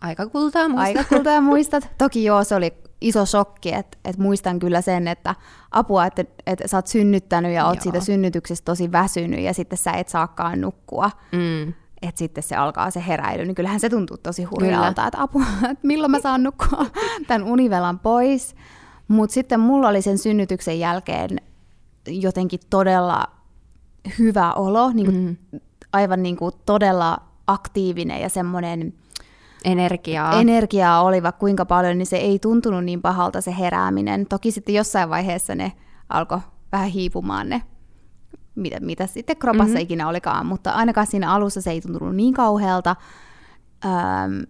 [0.00, 0.96] Aika kultaa muistat.
[0.96, 1.90] Aika kultaa muistat.
[1.98, 5.34] Toki joo, se oli iso shokki, että et muistan kyllä sen, että
[5.70, 7.82] apua, että et sä oot synnyttänyt ja oot joo.
[7.82, 11.10] siitä synnytyksestä tosi väsynyt ja sitten sä et saakaan nukkua.
[11.32, 11.74] Mm.
[12.02, 15.86] Että sitten se alkaa se heräily, niin kyllähän se tuntuu tosi hurjalta, että apua, että
[15.86, 16.86] milloin mä saan nukkua
[17.28, 18.54] tämän univelan pois.
[19.08, 21.30] Mutta sitten mulla oli sen synnytyksen jälkeen
[22.06, 23.24] jotenkin todella
[24.18, 25.60] hyvä olo, niin kuin mm.
[25.92, 28.94] aivan niin kuin todella aktiivinen ja semmoinen
[29.64, 30.40] energiaa.
[30.40, 34.26] energiaa oli vaikka kuinka paljon, niin se ei tuntunut niin pahalta se herääminen.
[34.26, 35.72] Toki sitten jossain vaiheessa ne
[36.08, 36.38] alkoi
[36.72, 37.62] vähän hiipumaan ne,
[38.54, 39.82] mitä, mitä sitten kropassa mm-hmm.
[39.82, 42.96] ikinä olikaan, mutta ainakaan siinä alussa se ei tuntunut niin kauhealta.
[43.84, 44.42] Öm,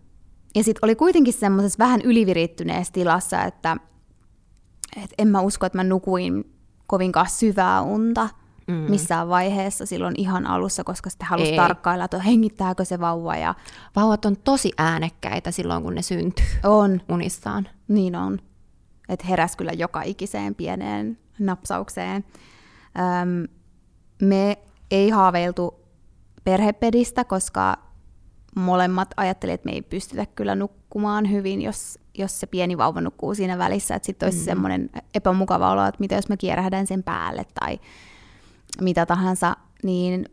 [0.54, 3.76] ja sitten oli kuitenkin semmoisessa vähän ylivirittyneessä tilassa, että
[5.04, 6.54] et en mä usko, että mä nukuin
[6.86, 8.28] kovinkaan syvää unta
[8.68, 8.74] mm.
[8.74, 11.57] missään vaiheessa silloin ihan alussa, koska sitten halusi Ei.
[11.57, 13.37] tarkkailla, että hengittääkö se vauva.
[13.37, 13.54] Ja...
[13.96, 17.00] Vauvat on tosi äänekkäitä silloin, kun ne syntyy on.
[17.09, 17.68] unissaan.
[17.88, 18.38] Niin on.
[19.09, 22.24] Että heräs kyllä joka ikiseen pieneen napsaukseen.
[23.22, 23.48] Öm,
[24.22, 24.59] me
[24.90, 25.74] ei haaveiltu
[26.44, 27.76] perhepedistä, koska
[28.57, 33.35] molemmat ajattelivat, että me ei pystytä kyllä nukkumaan hyvin, jos, jos se pieni vauva nukkuu
[33.35, 33.94] siinä välissä.
[33.94, 34.44] Että sitten olisi mm.
[34.44, 37.81] semmoinen epämukava olo, että mitä jos mä kierähdän sen päälle tai
[38.81, 39.57] mitä tahansa.
[39.83, 40.26] Niin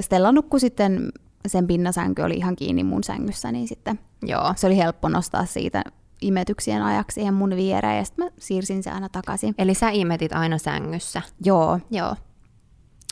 [0.00, 1.12] Stella nukkui sitten,
[1.46, 4.52] sen pinnasänky oli ihan kiinni mun sängyssä, niin sitten Joo.
[4.56, 5.84] se oli helppo nostaa siitä
[6.20, 9.54] imetyksien ajaksi siihen mun viereen, ja sitten mä siirsin se aina takaisin.
[9.58, 11.22] Eli sä imetit aina sängyssä?
[11.44, 11.80] Joo.
[11.90, 12.14] Joo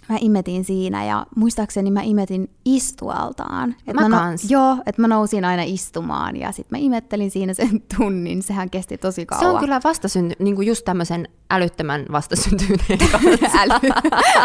[0.09, 3.75] mä imetin siinä ja muistaakseni mä imetin istualtaan.
[3.87, 4.43] Et mä, mä kans.
[4.45, 8.43] No, joo, että mä nousin aina istumaan ja sitten mä imettelin siinä sen tunnin.
[8.43, 9.45] Sehän kesti tosi kauan.
[9.45, 13.59] Se on kyllä vastasynty, niin kuin just tämmöisen älyttömän vastasyntyneen kanssa.
[13.59, 13.91] Äly.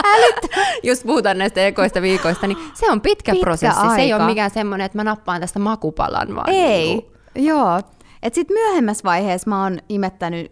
[0.04, 0.52] Älyt.
[0.84, 3.80] just puhutaan näistä ekoista viikoista, niin se on pitkä, pitkä prosessi.
[3.80, 3.96] Aika.
[3.96, 6.50] Se ei ole mikään semmoinen, että mä nappaan tästä makupalan vaan.
[6.50, 7.46] Ei, niin kuin.
[7.46, 7.82] joo.
[8.24, 10.52] Että sitten myöhemmässä vaiheessa mä oon imettänyt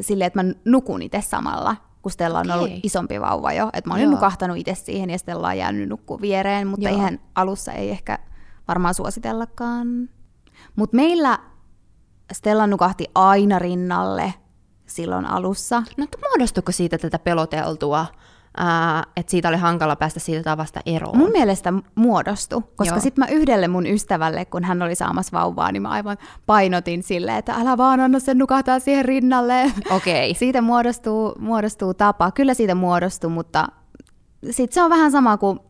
[0.00, 1.76] silleen, että mä nukun itse samalla
[2.08, 2.58] kun Stella on okay.
[2.58, 3.70] ollut isompi vauva jo.
[3.72, 4.12] Että mä olin Joo.
[4.12, 6.96] nukahtanut itse siihen ja Stella on jäänyt nukkuu viereen, mutta Joo.
[6.96, 8.18] ihan alussa ei ehkä
[8.68, 10.08] varmaan suositellakaan.
[10.76, 11.38] Mutta meillä
[12.32, 14.34] Stella nukahti aina rinnalle
[14.86, 15.82] silloin alussa.
[15.96, 18.06] No muodostuiko siitä tätä peloteltua
[19.16, 21.18] että siitä oli hankala päästä siitä tavasta eroon.
[21.18, 25.82] Mun mielestä muodostu, koska sitten mä yhdelle mun ystävälle, kun hän oli saamassa vauvaa, niin
[25.82, 26.16] mä aivan
[26.46, 29.72] painotin sille, että älä vaan anna sen nukahtaa siihen rinnalle.
[29.90, 30.30] Okei.
[30.30, 30.38] Okay.
[30.40, 32.30] siitä muodostuu, muodostuu tapa.
[32.30, 33.68] Kyllä siitä muodostuu, mutta
[34.50, 35.60] sitten se on vähän sama kuin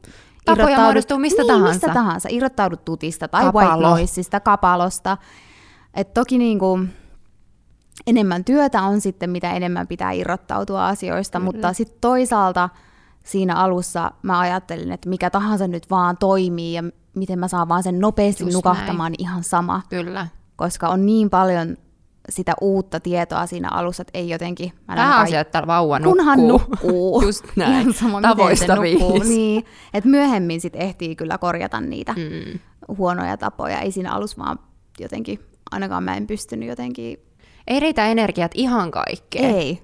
[0.56, 1.72] Tapoja muodostuu mistä niin, tahansa.
[1.72, 2.28] mistä tahansa.
[2.32, 3.66] Irrottaudut tutista tai Kapalo.
[3.66, 5.16] white noisista, kapalosta.
[5.94, 6.92] Et toki niin kuin,
[8.06, 11.52] enemmän työtä on sitten, mitä enemmän pitää irrottautua asioista, Kyllä.
[11.52, 12.68] mutta sitten toisaalta
[13.24, 16.82] siinä alussa mä ajattelin, että mikä tahansa nyt vaan toimii ja
[17.14, 19.20] miten mä saan vaan sen nopeasti Just nukahtamaan näin.
[19.20, 19.82] ihan sama.
[19.88, 20.26] Kyllä.
[20.56, 21.76] Koska on niin paljon
[22.28, 24.72] sitä uutta tietoa siinä alussa, että ei jotenkin...
[24.86, 26.14] Pääasia, että vauva nukkuu.
[26.14, 27.22] Kunhan nukkuu.
[27.22, 27.72] Just näin.
[27.72, 29.22] Ihan sama, Tavoista nukkuu.
[29.22, 32.58] Niin, että myöhemmin sitten ehtii kyllä korjata niitä mm.
[32.98, 33.80] huonoja tapoja.
[33.80, 34.58] Ei siinä alussa vaan
[35.00, 35.38] jotenkin,
[35.70, 37.27] ainakaan mä en pystynyt jotenkin
[37.68, 39.54] ei riitä energiat ihan kaikkeen.
[39.54, 39.82] Ei.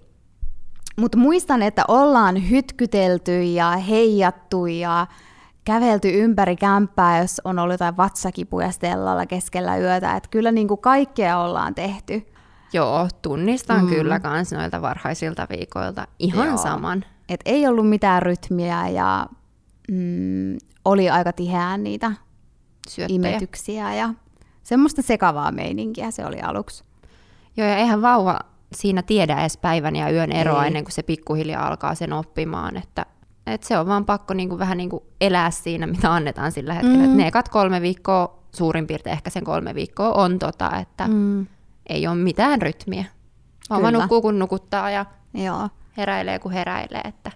[0.97, 5.07] Mutta muistan, että ollaan hytkytelty ja heijattu ja
[5.65, 10.17] kävelty ympäri kämppää, jos on ollut jotain vatsakipuja Stellalla keskellä yötä.
[10.17, 12.27] Että kyllä niin kuin kaikkea ollaan tehty.
[12.73, 13.89] Joo, tunnistan mm.
[13.89, 16.57] kyllä kans noilta varhaisilta viikoilta ihan Joo.
[16.57, 17.05] saman.
[17.29, 19.27] Et ei ollut mitään rytmiä ja
[19.91, 22.13] mm, oli aika tiheään niitä
[22.89, 23.17] Syöttejä.
[23.17, 24.15] imetyksiä ja
[24.63, 26.85] semmoista sekavaa meininkiä se oli aluksi.
[27.57, 28.39] Joo, ja eihän vauva
[28.73, 30.67] siinä tiedä edes päivän ja yön eroa Ei.
[30.67, 33.07] ennen kuin se pikkuhiljaa alkaa sen oppimaan, että,
[33.47, 36.75] että se on vaan pakko niin kuin vähän niin kuin elää siinä, mitä annetaan sillä
[36.75, 37.07] hetkellä.
[37.07, 37.17] Mm.
[37.17, 41.47] Ne ekat kolme viikkoa, suurin piirtein ehkä sen kolme viikkoa on tota, että mm.
[41.89, 43.05] ei ole mitään rytmiä.
[43.71, 45.69] Vauva nukkuu kun nukuttaa ja Joo.
[45.97, 47.01] heräilee kun heräilee.
[47.05, 47.31] Että.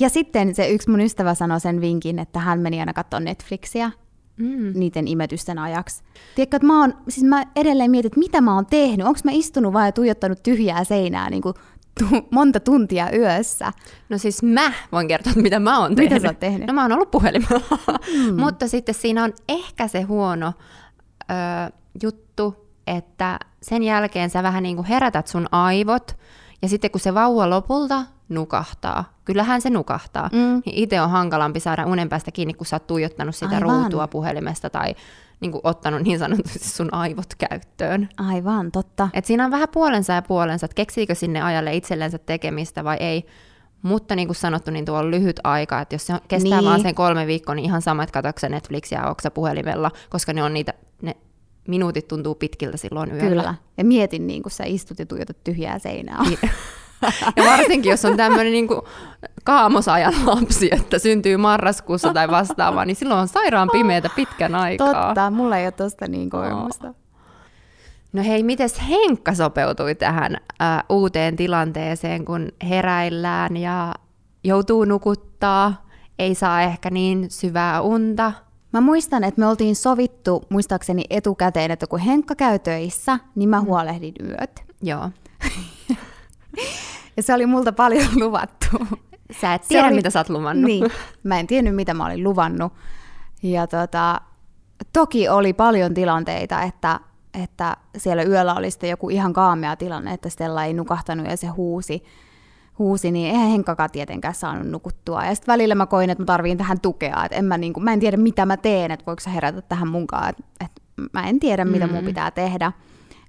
[0.00, 3.90] Ja sitten se yksi mun ystävä sanoi sen vinkin, että hän meni aina katsoa Netflixiä
[4.36, 4.72] mm.
[4.74, 6.02] niiden imetysten ajaksi.
[6.34, 9.06] Tiedätkö, että mä, oon, siis mä edelleen mietin, että mitä mä oon tehnyt.
[9.06, 11.54] Onko mä istunut vai tuijottanut tyhjää seinää niin kuin
[12.00, 13.72] tu- monta tuntia yössä?
[14.08, 16.12] No siis mä voin kertoa, että mitä mä oon tehnyt.
[16.12, 16.66] Mitä sä oot tehnyt?
[16.66, 17.78] No mä oon ollut puhelimella.
[18.16, 18.40] Mm.
[18.44, 20.52] Mutta sitten siinä on ehkä se huono
[21.22, 21.34] ö,
[22.02, 26.16] juttu, että sen jälkeen sä vähän niin kuin herätät sun aivot,
[26.62, 30.62] ja sitten kun se vauva lopulta nukahtaa, kyllähän se nukahtaa, mm.
[30.66, 33.62] niin itse on hankalampi saada unen päästä kiinni, kun sä oot tuijottanut sitä Aivan.
[33.62, 34.94] ruutua puhelimesta tai
[35.40, 38.08] niin kuin, ottanut niin sanotusti sun aivot käyttöön.
[38.16, 39.08] Aivan, totta.
[39.14, 43.26] Et siinä on vähän puolensa ja puolensa, että keksiikö sinne ajalle itsellensä tekemistä vai ei.
[43.82, 46.68] Mutta niin kuin sanottu, niin tuo on lyhyt aika, että jos se kestää niin.
[46.68, 50.54] vaan sen kolme viikkoa, niin ihan sama, että katsotko Netflixiä ja puhelimella, koska ne on
[50.54, 51.16] niitä, ne
[51.68, 53.28] minuutit tuntuu pitkiltä silloin yöllä.
[53.28, 56.22] Kyllä, ja mietin niin kuin sä istut ja tuijotat tyhjää seinää.
[56.22, 56.38] Niin.
[57.36, 58.68] Ja varsinkin, jos on tämmöinen niin
[59.44, 65.06] kaamosajan lapsi, että syntyy marraskuussa tai vastaavaa, niin silloin on sairaan pimeätä pitkän aikaa.
[65.06, 66.94] Totta, mulla ei ole tosta niin kokemusta.
[68.12, 73.94] No hei, miten Henkka sopeutui tähän äh, uuteen tilanteeseen, kun heräillään ja
[74.44, 75.86] joutuu nukuttaa,
[76.18, 78.32] ei saa ehkä niin syvää unta.
[78.76, 83.60] Mä muistan, että me oltiin sovittu, muistaakseni etukäteen, että kun Henkka käy töissä, niin mä
[83.60, 83.66] mm.
[83.66, 84.64] huolehdin yöt.
[84.82, 85.10] Joo.
[87.16, 88.66] ja se oli multa paljon luvattu.
[89.40, 89.94] Sä et tiedä, oli...
[89.94, 90.64] mitä sä oot luvannut.
[90.64, 90.90] Niin,
[91.22, 92.72] mä en tiennyt, mitä mä olin luvannut.
[93.42, 94.20] Ja tota,
[94.92, 97.00] toki oli paljon tilanteita, että,
[97.42, 101.46] että siellä yöllä oli sitten joku ihan kaamea tilanne, että Stella ei nukahtanut ja se
[101.46, 102.04] huusi
[102.78, 105.24] huusi, niin eihän Henkkakaan tietenkään saanut nukuttua.
[105.24, 107.84] Ja sitten välillä mä koin, että mä tarviin tähän tukea, että en mä, niin kuin,
[107.84, 111.28] mä en tiedä mitä mä teen, että voiko sä herätä tähän munkaan, että, että mä
[111.28, 111.92] en tiedä mitä mm.
[111.92, 112.72] mun pitää tehdä.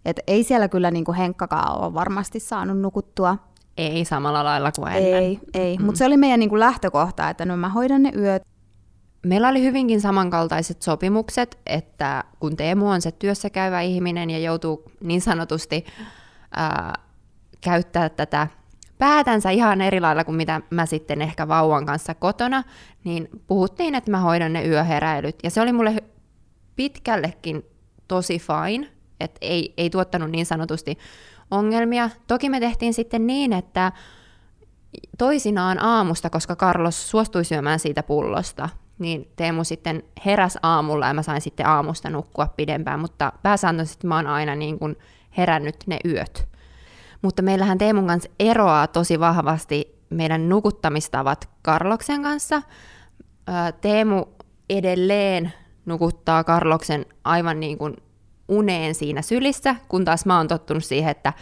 [0.05, 3.37] Että ei siellä kyllä niin kuin Henkkakaan ole varmasti saanut nukuttua.
[3.77, 5.23] Ei samalla lailla kuin ennen.
[5.23, 5.77] Ei, ei.
[5.77, 5.85] Mm.
[5.85, 8.43] mutta se oli meidän niin kuin lähtökohta, että no mä hoidan ne yöt.
[9.25, 14.91] Meillä oli hyvinkin samankaltaiset sopimukset, että kun Teemu on se työssä käyvä ihminen ja joutuu
[15.03, 15.85] niin sanotusti
[16.55, 16.93] ää,
[17.61, 18.47] käyttää tätä
[18.97, 22.63] päätänsä ihan eri lailla kuin mitä mä sitten ehkä vauvan kanssa kotona,
[23.03, 25.35] niin puhuttiin, että mä hoidan ne yöheräilyt.
[25.43, 25.95] Ja se oli mulle
[26.75, 27.65] pitkällekin
[28.07, 28.87] tosi fine,
[29.19, 30.97] että ei, ei tuottanut niin sanotusti
[31.51, 32.09] ongelmia.
[32.27, 33.91] Toki me tehtiin sitten niin, että
[35.17, 41.23] toisinaan aamusta, koska Carlos suostui syömään siitä pullosta, niin Teemu sitten heräs aamulla ja mä
[41.23, 44.95] sain sitten aamusta nukkua pidempään, mutta pääsääntöisesti mä oon aina niin kuin
[45.37, 46.56] herännyt ne yöt.
[47.21, 52.61] Mutta meillähän Teemun kanssa eroaa tosi vahvasti meidän nukuttamistavat Karloksen kanssa.
[53.81, 54.25] Teemu
[54.69, 55.53] edelleen
[55.85, 57.95] nukuttaa Karloksen aivan niin kuin
[58.47, 61.33] uneen siinä sylissä, kun taas mä oon tottunut siihen, että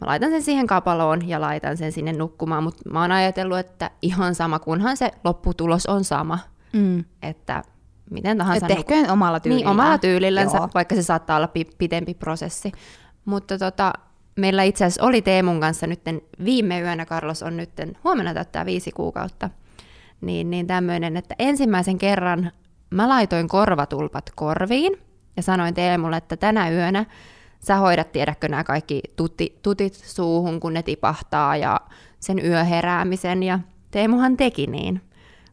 [0.00, 3.90] mä laitan sen siihen kapaloon ja laitan sen sinne nukkumaan, mutta mä oon ajatellut, että
[4.02, 6.38] ihan sama, kunhan se lopputulos on sama.
[6.72, 7.04] Mm.
[7.22, 7.62] Että
[8.10, 8.66] miten tahansa.
[8.66, 9.60] Että ehkä omalla tyylillä.
[9.60, 10.68] Niin, omalla tyylillänsä, Joo.
[10.74, 12.72] vaikka se saattaa olla pi- pitempi prosessi.
[13.24, 13.92] Mutta tota,
[14.36, 16.00] meillä itse asiassa oli Teemun kanssa nyt
[16.44, 17.70] viime yönä, Carlos on nyt
[18.04, 19.50] huomenna täyttää viisi kuukautta,
[20.20, 22.52] niin, niin tämmöinen, että ensimmäisen kerran
[22.90, 24.92] mä laitoin korvatulpat korviin
[25.36, 27.04] ja sanoin Teemulle, että tänä yönä
[27.60, 31.80] sä hoidat, tiedätkö nämä kaikki tuti, tutit suuhun, kun ne tipahtaa ja
[32.20, 33.58] sen yöheräämisen ja
[33.90, 35.02] Teemuhan teki niin.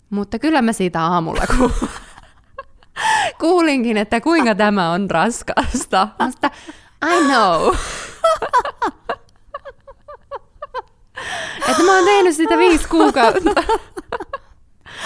[0.09, 1.71] Mutta kyllä mä siitä aamulla ku-
[3.41, 6.07] kuulinkin, että kuinka tämä on raskasta.
[6.19, 6.51] Mutta
[7.13, 7.75] I know.
[11.69, 13.49] että mä oon tehnyt sitä viisi kuukautta.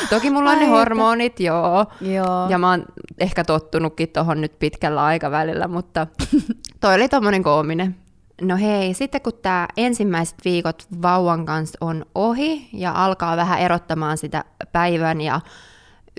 [0.10, 1.86] Toki mulla on ne hormonit, joo.
[2.02, 2.50] joo.
[2.50, 2.86] Ja mä oon
[3.20, 6.08] ehkä tottunutkin tohon nyt pitkällä aikavälillä, mutta
[6.82, 7.96] toi oli tommonen koominen.
[8.42, 14.18] No hei, sitten kun tämä ensimmäiset viikot vauvan kanssa on ohi ja alkaa vähän erottamaan
[14.18, 15.42] sitä päivän ja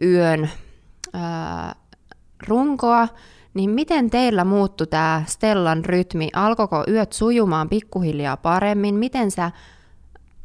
[0.03, 0.51] yön
[1.13, 1.75] ää,
[2.49, 3.09] runkoa,
[3.55, 6.29] niin miten teillä muuttui tämä Stellan rytmi?
[6.33, 8.95] Alkoiko yöt sujumaan pikkuhiljaa paremmin?
[8.95, 9.51] Miten sä,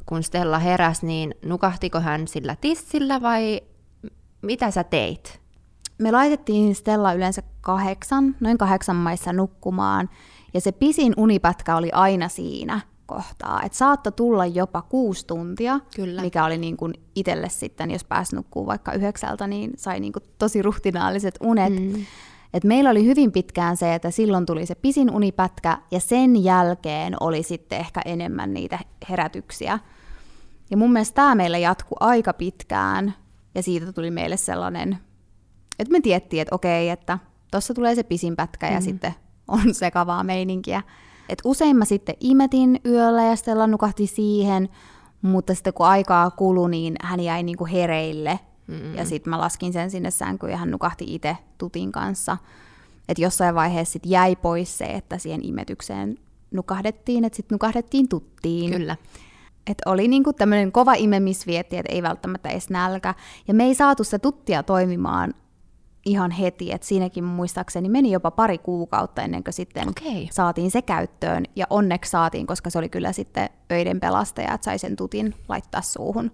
[0.06, 3.62] kun Stella heräs, niin nukahtiko hän sillä tissillä vai
[4.42, 5.42] mitä sä teit?
[5.98, 10.10] Me laitettiin Stella yleensä kahdeksan, noin kahdeksan maissa nukkumaan,
[10.54, 13.62] ja se pisin unipätkä oli aina siinä kohtaa.
[13.63, 16.22] Että saattoi tulla jopa kuusi tuntia, Kyllä.
[16.22, 20.24] mikä oli niin kuin itselle sitten, jos pääsi nukkuu vaikka yhdeksältä, niin sai niin kuin
[20.38, 21.74] tosi ruhtinaaliset unet.
[21.74, 22.06] Mm.
[22.54, 27.16] Et meillä oli hyvin pitkään se, että silloin tuli se pisin unipätkä ja sen jälkeen
[27.20, 29.80] oli sitten ehkä enemmän niitä herätyksiä.
[30.72, 33.13] Ja mun mielestä tämä meillä jatkui aika pitkään
[33.56, 34.98] ja siitä tuli meille sellainen,
[35.80, 37.20] että me tiettiin, että okei, että
[37.52, 38.84] tuossa tulee se pisin pätkä ja mm.
[38.84, 39.13] sitten
[39.48, 40.82] on sekavaa meininkiä.
[41.30, 44.70] Et usein mä sitten imetin yöllä ja Stella nukahti siihen,
[45.22, 48.95] mutta sitten kun aikaa kului, niin hän jäi niinku hereille Mm-mm.
[48.95, 52.38] Ja sitten mä laskin sen sinne sänkyyn ja hän nukahti itse tutin kanssa.
[53.10, 56.17] Että jossain vaiheessa sit jäi pois se, että siihen imetykseen
[56.52, 58.71] nukahdettiin, että sitten nukahdettiin tuttiin.
[58.71, 58.97] Kyllä.
[59.67, 63.15] Et oli niinku tämmöinen kova imemisvietti, että ei välttämättä edes nälkä.
[63.47, 65.34] Ja me ei saatu se tuttia toimimaan
[66.06, 70.28] ihan heti, että siinäkin muistaakseni meni jopa pari kuukautta ennen kuin sitten okay.
[70.32, 71.45] saatiin se käyttöön.
[71.56, 75.82] Ja onneksi saatiin, koska se oli kyllä sitten öiden pelastaja, että sai sen tutin laittaa
[75.82, 76.32] suuhun.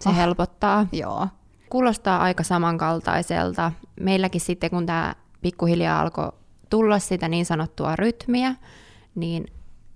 [0.00, 0.16] Se oh.
[0.16, 0.86] helpottaa.
[0.92, 1.28] Joo.
[1.70, 3.72] Kuulostaa aika samankaltaiselta.
[4.00, 6.32] Meilläkin sitten, kun tämä pikkuhiljaa alkoi
[6.70, 8.54] tulla sitä niin sanottua rytmiä,
[9.14, 9.46] niin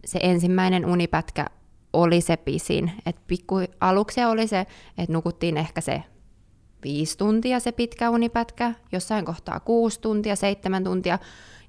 [0.05, 1.47] se ensimmäinen unipätkä
[1.93, 2.93] oli se pisin.
[3.07, 4.67] Et pikku, aluksi oli se,
[4.99, 6.03] että nukuttiin ehkä se
[6.85, 11.19] viisi tuntia se pitkä unipätkä, jossain kohtaa kuusi tuntia, seitsemän tuntia,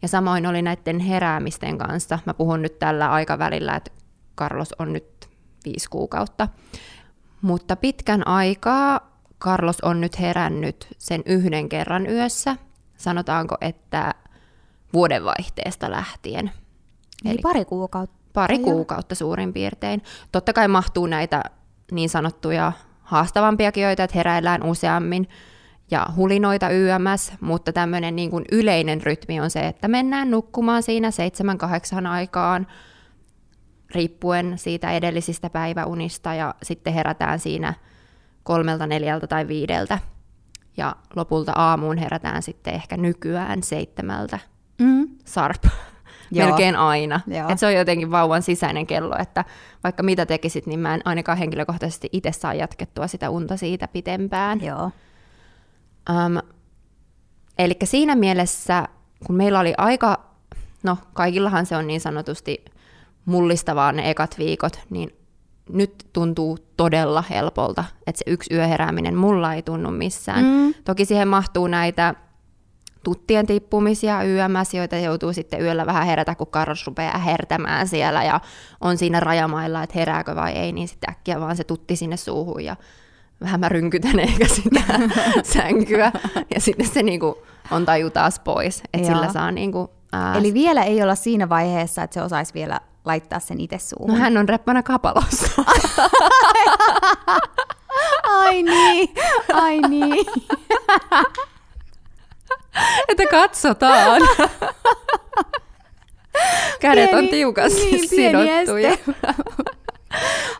[0.02, 2.20] ja samoin oli näiden heräämisten kanssa.
[2.26, 3.92] Mä puhun nyt tällä aikavälillä, että
[4.38, 5.30] Carlos on nyt
[5.66, 6.48] viisi kuukautta.
[7.42, 9.13] Mutta pitkän aikaa
[9.44, 12.56] Carlos on nyt herännyt sen yhden kerran yössä,
[12.98, 14.14] sanotaanko, että
[14.94, 16.52] vuodenvaihteesta lähtien.
[17.26, 18.16] Eli, Eli pari kuukautta.
[18.34, 20.04] Pari kuukautta suurin piirtein.
[20.32, 21.44] Totta kai mahtuu näitä
[21.92, 25.30] niin sanottuja haastavampiakin joita, että heräillään useammin
[25.92, 31.10] ja hulinoita YMS, mutta tämmöinen niin kuin yleinen rytmi on se, että mennään nukkumaan siinä
[32.04, 32.68] 7-8 aikaan,
[33.96, 37.74] riippuen siitä edellisistä päiväunista, ja sitten herätään siinä
[38.44, 40.00] kolmelta, neljältä tai viideltä.
[40.78, 44.40] Ja lopulta aamuun herätään sitten ehkä nykyään seitsemältä.
[44.82, 45.08] Mm.
[45.26, 45.64] Sarp.
[46.32, 46.48] Joo.
[46.48, 47.22] Melkein aina.
[47.50, 49.46] Et se on jotenkin vauvan sisäinen kello, että
[49.84, 54.62] vaikka mitä tekisit, niin mä en ainakaan henkilökohtaisesti itse saa jatkettua sitä unta siitä pitempään.
[54.62, 54.92] Joo.
[56.10, 56.38] Um,
[57.58, 58.88] eli siinä mielessä,
[59.28, 60.26] kun meillä oli aika,
[60.84, 62.66] no kaikillahan se on niin sanotusti
[63.26, 65.16] mullistavaa ne ekat viikot, niin
[65.70, 70.46] nyt tuntuu todella helpolta, että se yksi yöherääminen mulla ei tunnu missään.
[70.46, 70.74] Mm.
[70.84, 72.16] Toki siihen mahtuu näitä
[73.04, 78.40] tuttien tippumisia YMS, joita joutuu sitten yöllä vähän herätä, kun Karros rupeaa hertämään siellä ja
[78.82, 82.64] on siinä rajamailla, että herääkö vai ei, niin sitten äkkiä vaan se tutti sinne suuhun
[82.64, 82.76] ja
[83.42, 84.84] vähän mä rynkytän ehkä sitä
[85.54, 86.12] sänkyä
[86.56, 87.38] ja sitten se niinku
[87.72, 90.36] on taju taas pois, että sillä saa niinku, ää...
[90.36, 94.14] Eli vielä ei olla siinä vaiheessa, että se osaisi vielä laittaa sen itse suuhun.
[94.14, 95.64] No hän on reppana kapalossa.
[98.24, 99.10] ai niin,
[99.54, 100.26] ai niin.
[103.10, 104.22] että katsotaan.
[106.80, 108.98] Kädet pieni, on tiukasti niin, sidottuja.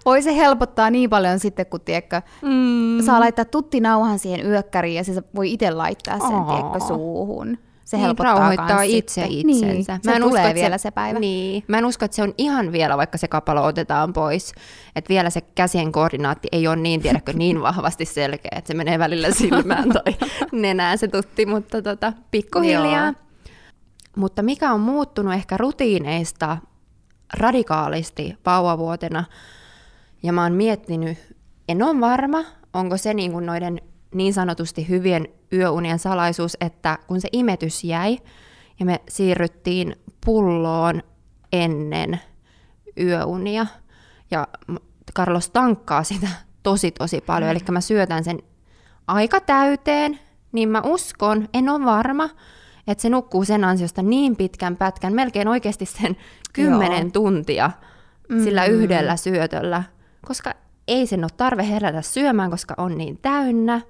[0.06, 3.06] Voi se helpottaa niin paljon sitten, kun tiedätkö, mm.
[3.06, 7.58] saa laittaa tuttinauhan siihen yökkäriin ja se voi itse laittaa sen tiedätkö, suuhun.
[7.86, 9.50] Se niin, helpottaa rauhoittaa itse sitten.
[9.50, 9.94] itsensä.
[9.94, 11.20] Niin, mä en usko, vielä se, se päivä.
[11.20, 11.64] Niin.
[11.68, 14.54] Mä en usko, että se on ihan vielä, vaikka se kapalo otetaan pois.
[14.96, 19.00] Että vielä se käsien koordinaatti ei ole niin, tiedätkö, niin vahvasti selkeä, että se menee
[19.00, 20.16] välillä silmään tai
[20.62, 23.06] nenään se tutti, mutta tota, pikkuhiljaa.
[23.06, 23.14] Joo.
[24.16, 26.58] Mutta mikä on muuttunut ehkä rutiineista
[27.34, 29.24] radikaalisti vauvavuotena,
[30.24, 31.18] ja mä oon miettinyt,
[31.70, 32.44] en ole varma,
[32.74, 33.82] onko se niin kuin noiden
[34.34, 38.18] sanotusti hyvien yöunien salaisuus, että kun se imetys jäi
[38.80, 39.96] ja me siirryttiin
[40.26, 41.04] pulloon
[41.54, 42.20] ennen
[43.00, 43.66] yöunia
[44.32, 44.48] ja
[45.16, 46.28] Carlos tankkaa sitä
[46.64, 47.56] tosi tosi paljon, mm.
[47.56, 48.40] eli mä syötän sen
[49.08, 50.20] aika täyteen,
[50.52, 52.30] niin mä uskon, en ole varma,
[52.88, 56.18] että se nukkuu sen ansiosta niin pitkän pätkän, melkein oikeasti sen
[56.54, 58.44] kymmenen tuntia mm-hmm.
[58.44, 59.84] sillä yhdellä syötöllä,
[60.28, 60.54] koska
[60.88, 63.82] ei sen ole tarve herätä syömään, koska on niin täynnä.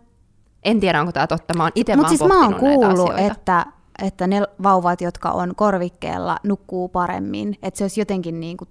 [0.64, 1.58] En tiedä, onko tämä totta.
[1.58, 3.66] Mä oon itse Mutta siis mä oon kuullut, että,
[4.04, 7.58] että ne vauvat, jotka on korvikkeella, nukkuu paremmin.
[7.64, 8.70] Että se olisi jotenkin niin kuin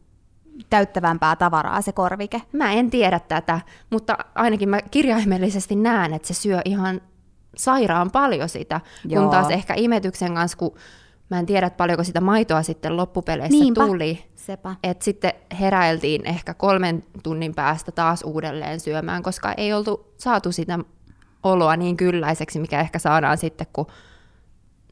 [0.70, 2.42] täyttävämpää tavaraa se korvike.
[2.52, 7.00] Mä en tiedä tätä, mutta ainakin mä kirjaimellisesti näen, että se syö ihan
[7.56, 9.22] sairaan paljon sitä, Joo.
[9.22, 10.74] kun taas ehkä imetyksen kanssa, kun
[11.30, 13.86] mä en tiedä, paljonko sitä maitoa sitten loppupeleissä Niinpä.
[13.86, 14.24] tuli.
[14.34, 14.74] Sepä.
[14.82, 20.78] Et sitten heräiltiin ehkä kolmen tunnin päästä taas uudelleen syömään, koska ei oltu saatu sitä
[21.42, 23.86] oloa niin kylläiseksi, mikä ehkä saadaan sitten, kun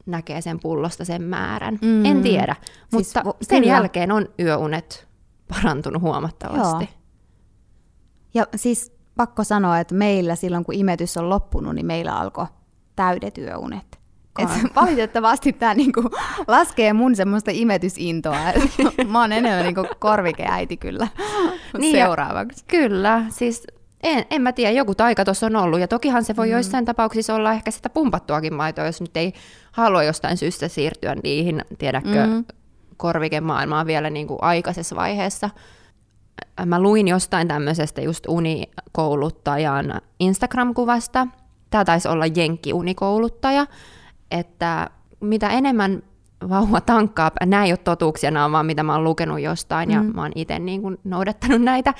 [0.05, 1.79] näkee sen pullosta sen määrän.
[1.81, 2.05] Mm.
[2.05, 2.55] En tiedä,
[2.89, 3.73] siis mutta vo- sen kyllä.
[3.73, 5.07] jälkeen on yöunet
[5.47, 6.83] parantunut huomattavasti.
[6.83, 7.01] Joo.
[8.33, 12.45] Ja siis pakko sanoa, että meillä silloin kun imetys on loppunut, niin meillä alkoi
[12.95, 13.99] täydet yöunet.
[14.39, 16.03] Et valitettavasti tämä niinku
[16.47, 18.37] laskee mun semmoista imetysintoa.
[19.11, 21.07] Mä oon enemmän niinku korvikeäiti kyllä
[21.77, 22.59] niin seuraavaksi.
[22.59, 23.67] Ja, kyllä, siis
[24.03, 25.79] en, en mä tiedä, joku taika tuossa on ollut.
[25.79, 26.51] Ja tokihan se voi mm.
[26.51, 29.33] joissain tapauksissa olla ehkä sitä pumpattuakin maitoa, jos nyt ei
[29.71, 32.45] halua jostain syystä siirtyä niihin, tiedätkö, mm.
[32.97, 35.49] korvikemaailmaan vielä niin kuin aikaisessa vaiheessa.
[36.65, 41.27] Mä luin jostain tämmöisestä just unikouluttajan Instagram-kuvasta.
[41.69, 43.67] Tämä taisi olla Jenkki-unikouluttaja,
[44.31, 46.03] että mitä enemmän
[46.49, 49.95] vauva tankkaa, nämä ei ole totuuksia, nämä on vaan mitä mä oon lukenut jostain mm.
[49.95, 51.93] ja mä oon itse niin kuin noudattanut näitä,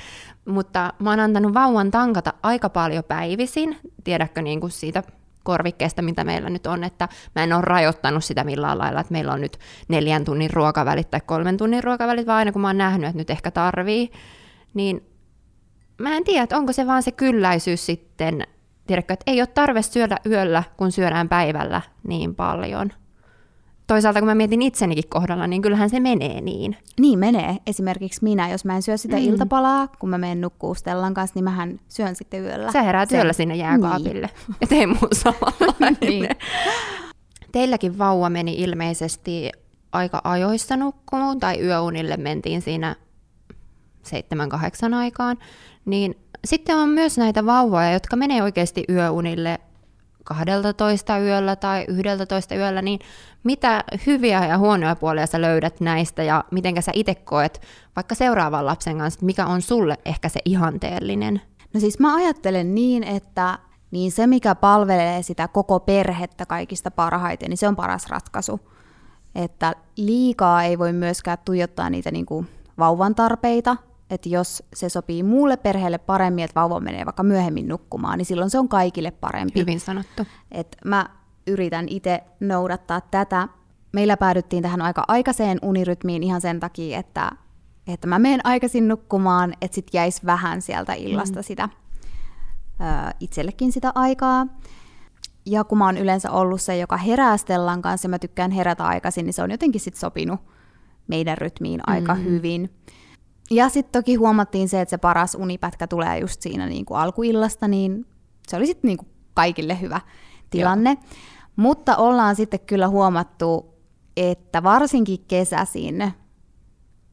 [0.44, 5.02] mutta mä oon antanut vauvan tankata aika paljon päivisin, tiedätkö niin kuin siitä
[5.42, 9.32] korvikkeesta, mitä meillä nyt on, että mä en ole rajoittanut sitä millään lailla, että meillä
[9.32, 13.08] on nyt neljän tunnin ruokavälit tai kolmen tunnin ruokavälit, vaan aina kun mä oon nähnyt,
[13.08, 14.10] että nyt ehkä tarvii,
[14.74, 15.06] niin
[15.98, 18.46] mä en tiedä, että onko se vaan se kylläisyys sitten,
[18.86, 22.92] tiedätkö, että ei ole tarve syödä yöllä, kun syödään päivällä niin paljon
[23.86, 26.76] toisaalta kun mä mietin itsenikin kohdalla, niin kyllähän se menee niin.
[27.00, 27.56] Niin menee.
[27.66, 29.22] Esimerkiksi minä, jos mä en syö sitä mm.
[29.22, 32.72] iltapalaa, kun mä menen nukkuu Stellan kanssa, niin mähän syön sitten yöllä.
[32.72, 34.30] Sä heräät yöllä sinne jääkaapille.
[34.48, 34.56] Niin.
[34.60, 35.96] Ja tee muu samalla.
[36.00, 36.28] niin.
[37.52, 39.50] Teilläkin vauva meni ilmeisesti
[39.92, 42.96] aika ajoissa nukkumaan, tai yöunille mentiin siinä
[44.02, 45.38] seitsemän kahdeksan aikaan,
[45.84, 46.14] niin
[46.44, 49.58] sitten on myös näitä vauvoja, jotka menee oikeasti yöunille
[50.24, 53.00] 12 yöllä tai 11 yöllä, niin
[53.44, 57.62] mitä hyviä ja huonoja puolia sä löydät näistä ja miten sä itse koet
[57.96, 61.40] vaikka seuraavan lapsen kanssa, mikä on sulle ehkä se ihanteellinen?
[61.74, 63.58] No siis mä ajattelen niin, että
[63.90, 68.60] niin se, mikä palvelee sitä koko perhettä kaikista parhaiten, niin se on paras ratkaisu.
[69.34, 72.48] Että liikaa ei voi myöskään tuijottaa niitä niin kuin
[72.78, 73.76] vauvan tarpeita,
[74.10, 78.50] että jos se sopii muulle perheelle paremmin, että vauva menee vaikka myöhemmin nukkumaan, niin silloin
[78.50, 79.60] se on kaikille parempi.
[79.60, 80.26] Hyvin sanottu.
[80.50, 81.06] Et mä
[81.46, 83.48] yritän itse noudattaa tätä.
[83.92, 87.30] Meillä päädyttiin tähän aika aikaiseen unirytmiin ihan sen takia, että,
[87.86, 91.44] että mä menen aikaisin nukkumaan, että sit jäisi vähän sieltä illasta mm.
[91.44, 91.68] sitä
[92.80, 94.46] ö, itsellekin sitä aikaa.
[95.46, 98.84] Ja kun mä oon yleensä ollut se, joka herää Stellan kanssa ja mä tykkään herätä
[98.84, 100.40] aikaisin, niin se on jotenkin sit sopinut
[101.08, 102.24] meidän rytmiin aika mm.
[102.24, 102.70] hyvin.
[103.52, 107.68] Ja sitten toki huomattiin se, että se paras unipätkä tulee just siinä niin kuin alkuillasta,
[107.68, 108.06] niin
[108.48, 110.00] se oli sitten niin kuin kaikille hyvä
[110.50, 110.90] tilanne.
[110.90, 111.10] Joo.
[111.56, 113.74] Mutta ollaan sitten kyllä huomattu,
[114.16, 116.12] että varsinkin kesäisin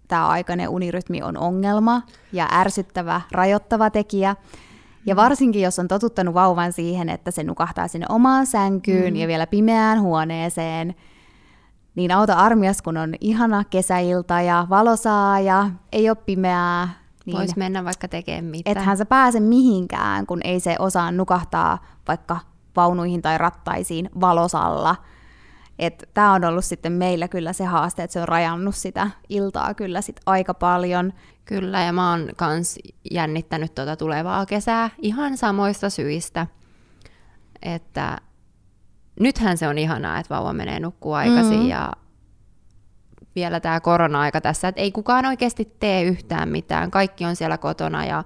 [0.08, 2.02] tämä aikainen unirytmi on ongelma
[2.34, 4.36] ja ärsyttävä, rajoittava tekijä.
[5.06, 9.20] Ja varsinkin, jos on totuttanut vauvan siihen, että se nukahtaa sinne omaan sänkyyn mm.
[9.20, 10.96] ja vielä pimeään huoneeseen,
[12.00, 16.90] niin auta armias, kun on ihana kesäilta ja valosaa ja ei ole pimeää.
[17.26, 18.78] Niin Voisi mennä vaikka tekemään mitään.
[18.78, 22.40] Ethän sä pääse mihinkään, kun ei se osaa nukahtaa vaikka
[22.76, 24.96] vaunuihin tai rattaisiin valosalla.
[26.14, 30.02] Tämä on ollut sitten meillä kyllä se haaste, että se on rajannut sitä iltaa kyllä
[30.02, 31.14] sit aika paljon.
[31.46, 32.80] Kyllä, ja mä oon kans
[33.12, 36.48] jännittänyt tuota tulevaa kesää ihan samoista syistä.
[37.62, 38.18] Että
[39.20, 41.68] nythän se on ihanaa, että vauva menee nukkuu aikaisin mm.
[41.68, 41.92] ja
[43.36, 46.92] vielä tämä korona-aika tässä, että ei kukaan oikeasti tee yhtään mitään.
[46.92, 48.24] Kaikki on siellä kotona ja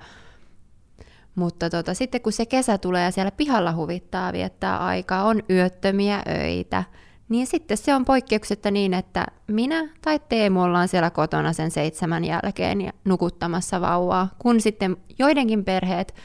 [1.36, 6.24] mutta tota, sitten kun se kesä tulee ja siellä pihalla huvittaa viettää aikaa, on yöttömiä
[6.28, 6.84] öitä,
[7.30, 12.24] niin sitten se on poikkeuksetta niin, että minä tai Teemu ollaan siellä kotona sen seitsemän
[12.24, 16.16] jälkeen ja nukuttamassa vauvaa, kun sitten joidenkin perheet,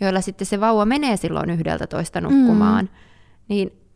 [0.00, 2.90] joilla sitten se vauva menee silloin yhdeltä toista nukkumaan, mm.
[3.48, 3.87] niin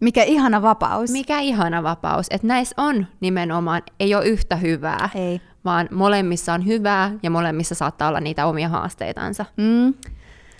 [0.00, 1.10] mikä ihana vapaus.
[1.10, 2.26] Mikä ihana vapaus.
[2.30, 5.40] Että näissä on nimenomaan, ei ole yhtä hyvää, ei.
[5.64, 9.44] vaan molemmissa on hyvää ja molemmissa saattaa olla niitä omia haasteitansa.
[9.56, 9.94] Mm.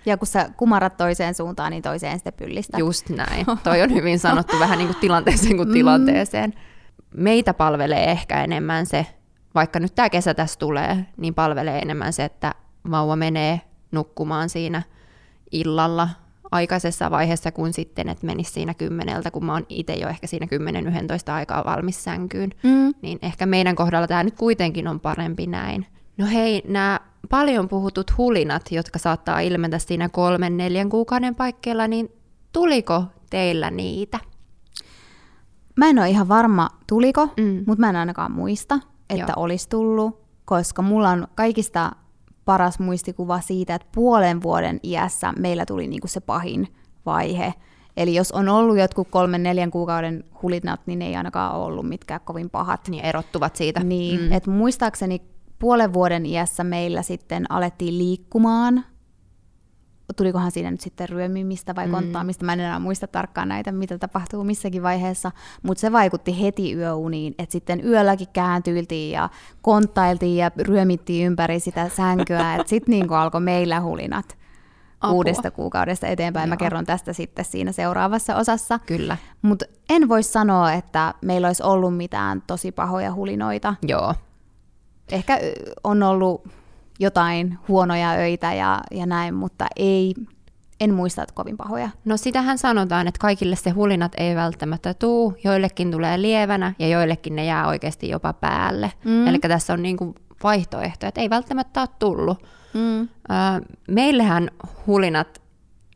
[0.06, 2.78] Ja kun sä kumarat toiseen suuntaan, niin toiseen sitten pyllistä.
[2.78, 3.46] Just näin.
[3.64, 5.72] Toi on hyvin sanottu vähän niin kuin tilanteeseen kuin mm.
[5.72, 6.54] tilanteeseen.
[7.14, 9.06] Meitä palvelee ehkä enemmän se,
[9.54, 12.54] vaikka nyt tämä kesä tässä tulee, niin palvelee enemmän se, että
[12.90, 13.60] vauva menee
[13.92, 14.82] nukkumaan siinä
[15.52, 16.08] illalla
[16.52, 20.46] aikaisessa vaiheessa kuin sitten, että menisi siinä kymmeneltä, kun mä oon itse jo ehkä siinä
[21.30, 22.50] 10-11 aikaa valmis sänkyyn.
[22.62, 22.94] Mm.
[23.02, 25.86] Niin ehkä meidän kohdalla tämä nyt kuitenkin on parempi näin.
[26.16, 32.08] No hei, nämä paljon puhutut hulinat, jotka saattaa ilmetä siinä kolmen, neljän kuukauden paikkeilla, niin
[32.52, 34.18] tuliko teillä niitä?
[35.76, 37.64] Mä en ole ihan varma, tuliko, mm.
[37.66, 38.80] mutta mä en ainakaan muista,
[39.10, 39.44] että Joo.
[39.44, 41.92] olisi tullut, koska mulla on kaikista
[42.50, 46.68] paras muistikuva siitä, että puolen vuoden iässä meillä tuli niinku se pahin
[47.06, 47.54] vaihe.
[47.96, 52.20] Eli jos on ollut jotkut kolmen, neljän kuukauden hulinat, niin ne ei ainakaan ollut mitkään
[52.24, 52.88] kovin pahat.
[52.88, 53.84] Niin erottuvat siitä.
[53.84, 54.32] Niin, mm.
[54.32, 55.22] että muistaakseni
[55.58, 58.84] puolen vuoden iässä meillä sitten alettiin liikkumaan.
[60.16, 61.92] Tulikohan siinä nyt sitten ryömimistä vai mm.
[61.92, 65.32] konttaamista, mä en enää muista tarkkaan näitä, mitä tapahtuu missäkin vaiheessa,
[65.62, 69.28] mutta se vaikutti heti yöuniin, että sitten yölläkin kääntyiltiin ja
[69.62, 74.40] konttailtiin ja ryömittiin ympäri sitä sänkyä, että sitten niin alkoi meillä hulinat.
[75.00, 75.14] Apua.
[75.14, 76.48] kuudesta kuukaudesta eteenpäin.
[76.48, 76.50] Joo.
[76.50, 78.78] Mä kerron tästä sitten siinä seuraavassa osassa.
[78.78, 79.16] Kyllä.
[79.42, 83.74] Mutta en voi sanoa, että meillä olisi ollut mitään tosi pahoja hulinoita.
[83.82, 84.14] Joo.
[85.08, 85.40] Ehkä
[85.84, 86.48] on ollut
[87.00, 90.14] jotain huonoja öitä ja, ja näin, mutta ei,
[90.80, 91.90] en muista, että kovin pahoja.
[92.04, 97.36] No sitähän sanotaan, että kaikille se hulinat ei välttämättä tuu, joillekin tulee lievänä ja joillekin
[97.36, 98.92] ne jää oikeasti jopa päälle.
[99.04, 99.26] Mm.
[99.26, 102.46] Eli tässä on niinku vaihtoehto, että ei välttämättä ole tullut.
[102.74, 103.08] Mm.
[103.88, 104.50] meillähän
[104.86, 105.42] hulinat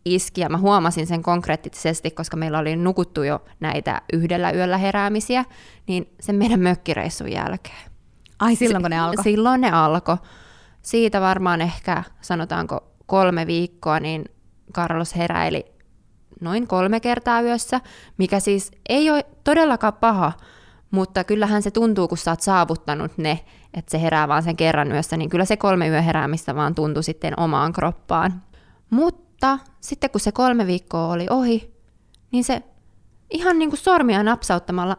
[0.05, 5.45] iski, ja mä huomasin sen konkreettisesti, koska meillä oli nukuttu jo näitä yhdellä yöllä heräämisiä,
[5.87, 7.91] niin sen meidän mökkireissun jälkeen.
[8.39, 9.25] Ai silloin kun ne alkoi?
[9.25, 10.17] Silloin ne alkoi.
[10.85, 14.25] Siitä varmaan ehkä, sanotaanko kolme viikkoa, niin
[14.75, 15.65] Carlos heräili
[16.41, 17.81] noin kolme kertaa yössä,
[18.19, 20.33] mikä siis ei ole todellakaan paha,
[20.91, 24.93] mutta kyllähän se tuntuu, kun sä oot saavuttanut ne, että se herää vaan sen kerran
[24.93, 28.43] yössä, niin kyllä se kolme yö heräämistä vaan tuntui sitten omaan kroppaan.
[28.91, 31.75] Mutta sitten kun se kolme viikkoa oli ohi,
[32.33, 32.63] niin se
[33.31, 34.97] ihan niin kuin sormia napsauttamalla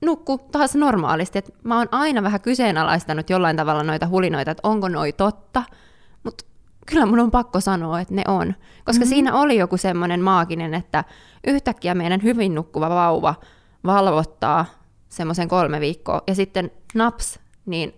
[0.00, 1.38] nukku taas normaalisti.
[1.38, 5.62] Et mä oon aina vähän kyseenalaistanut jollain tavalla noita hulinoita, että onko noi totta,
[6.24, 6.44] mutta
[6.86, 8.54] kyllä mun on pakko sanoa, että ne on.
[8.84, 9.08] Koska mm-hmm.
[9.08, 11.04] siinä oli joku semmoinen maaginen, että
[11.46, 13.34] yhtäkkiä meidän hyvin nukkuva vauva
[13.86, 14.64] valvottaa
[15.08, 17.94] semmoisen kolme viikkoa, ja sitten naps, niin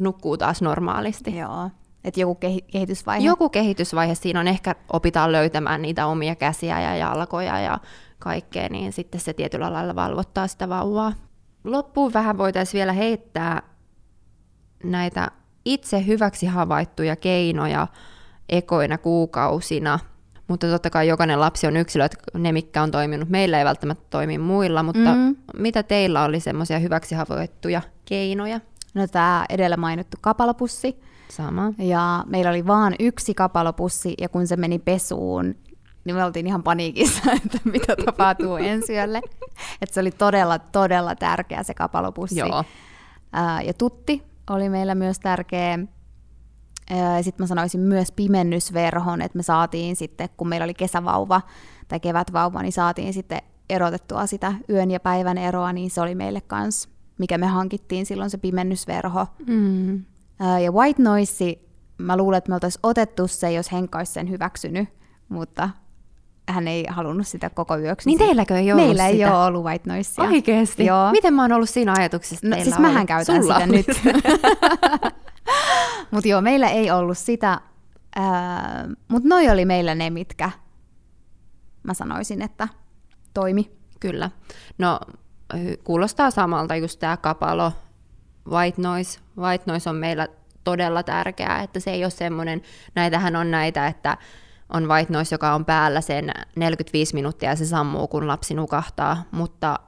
[0.00, 1.36] nukkuu taas normaalisti.
[1.36, 1.70] Joo.
[2.04, 2.34] Että joku
[2.72, 3.26] kehitysvaihe?
[3.26, 4.14] Joku kehitysvaihe.
[4.14, 7.78] Siinä on ehkä opitaan löytämään niitä omia käsiä ja jalkoja ja
[8.20, 11.12] kaikkea, niin sitten se tietyllä lailla valvottaa sitä vauvaa.
[11.64, 13.62] Loppuun vähän voitaisiin vielä heittää
[14.84, 15.30] näitä
[15.64, 17.86] itse hyväksi havaittuja keinoja
[18.48, 19.98] ekoina kuukausina,
[20.48, 24.04] mutta totta kai jokainen lapsi on yksilö, että ne, mitkä on toiminut meillä, ei välttämättä
[24.10, 25.36] toimi muilla, mutta mm.
[25.56, 28.60] mitä teillä oli semmoisia hyväksi havaittuja keinoja?
[28.94, 31.00] No tämä edellä mainittu kapalopussi.
[31.28, 31.72] Sama.
[31.78, 35.54] Ja meillä oli vain yksi kapalopussi, ja kun se meni pesuun,
[36.04, 39.20] niin me oltiin ihan paniikissa, että mitä tapahtuu ensi yölle.
[39.82, 42.38] Että se oli todella, todella tärkeä se kapalopussi.
[42.38, 42.64] Joo.
[43.32, 45.78] Ää, ja tutti oli meillä myös tärkeä.
[47.22, 51.42] Sitten mä sanoisin myös pimennysverhon, että me saatiin sitten, kun meillä oli kesävauva
[51.88, 56.40] tai kevätvauva, niin saatiin sitten erotettua sitä yön ja päivän eroa, niin se oli meille
[56.40, 56.88] kans,
[57.18, 59.26] mikä me hankittiin silloin se pimennysverho.
[59.46, 60.04] Mm.
[60.64, 61.58] Ja white noise,
[61.98, 64.88] mä luulen, että me oltaisiin otettu se, jos Henkka olisi sen hyväksynyt,
[65.28, 65.70] mutta
[66.52, 68.08] hän ei halunnut sitä koko yöksi.
[68.08, 69.16] Niin teilläkö ei ollut Meillä sitä?
[69.16, 70.24] ei ole ollut white noisea.
[70.24, 70.86] Oikeesti?
[70.86, 71.10] Joo.
[71.10, 73.86] Miten mä oon ollut siinä ajatuksessa, no, siis mähän käytän Sulla sitä nyt.
[76.10, 77.60] Mutta joo, meillä ei ollut sitä.
[78.18, 78.24] Äh,
[79.08, 80.50] Mutta noi oli meillä ne, mitkä
[81.82, 82.68] mä sanoisin, että
[83.34, 83.70] toimi.
[84.00, 84.30] Kyllä.
[84.78, 85.00] No
[85.84, 87.72] kuulostaa samalta just tämä kapalo,
[88.50, 89.20] white noise.
[89.38, 90.28] White noise on meillä
[90.64, 92.62] todella tärkeää, että se ei ole semmoinen,
[92.94, 94.16] näitähän on näitä, että
[94.70, 99.22] on white noise, joka on päällä sen 45 minuuttia ja se sammuu, kun lapsi nukahtaa,
[99.30, 99.78] mutta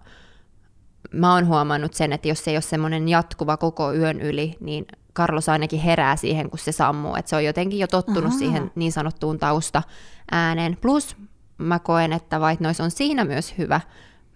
[1.12, 4.86] mä oon huomannut sen, että jos se ei ole semmoinen jatkuva koko yön yli, niin
[5.14, 8.38] Carlos ainakin herää siihen, kun se sammuu, että se on jotenkin jo tottunut Aha.
[8.38, 9.82] siihen niin sanottuun tausta
[10.30, 10.76] ääneen.
[10.80, 11.16] Plus
[11.58, 13.80] mä koen, että white noise on siinä myös hyvä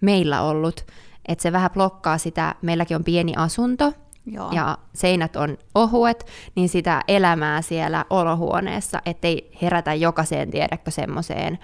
[0.01, 0.85] meillä ollut,
[1.27, 3.93] että se vähän blokkaa sitä, meilläkin on pieni asunto,
[4.31, 4.51] Joo.
[4.51, 6.25] ja seinät on ohuet,
[6.55, 11.59] niin sitä elämää siellä olohuoneessa, ettei herätä jokaiseen, tiedäkö, semmoiseen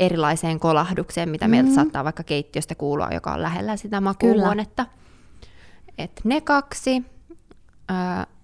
[0.00, 1.50] erilaiseen kolahdukseen, mitä mm.
[1.50, 4.86] meiltä saattaa vaikka keittiöstä kuulua, joka on lähellä sitä makuuhuonetta.
[5.98, 7.02] Et ne kaksi.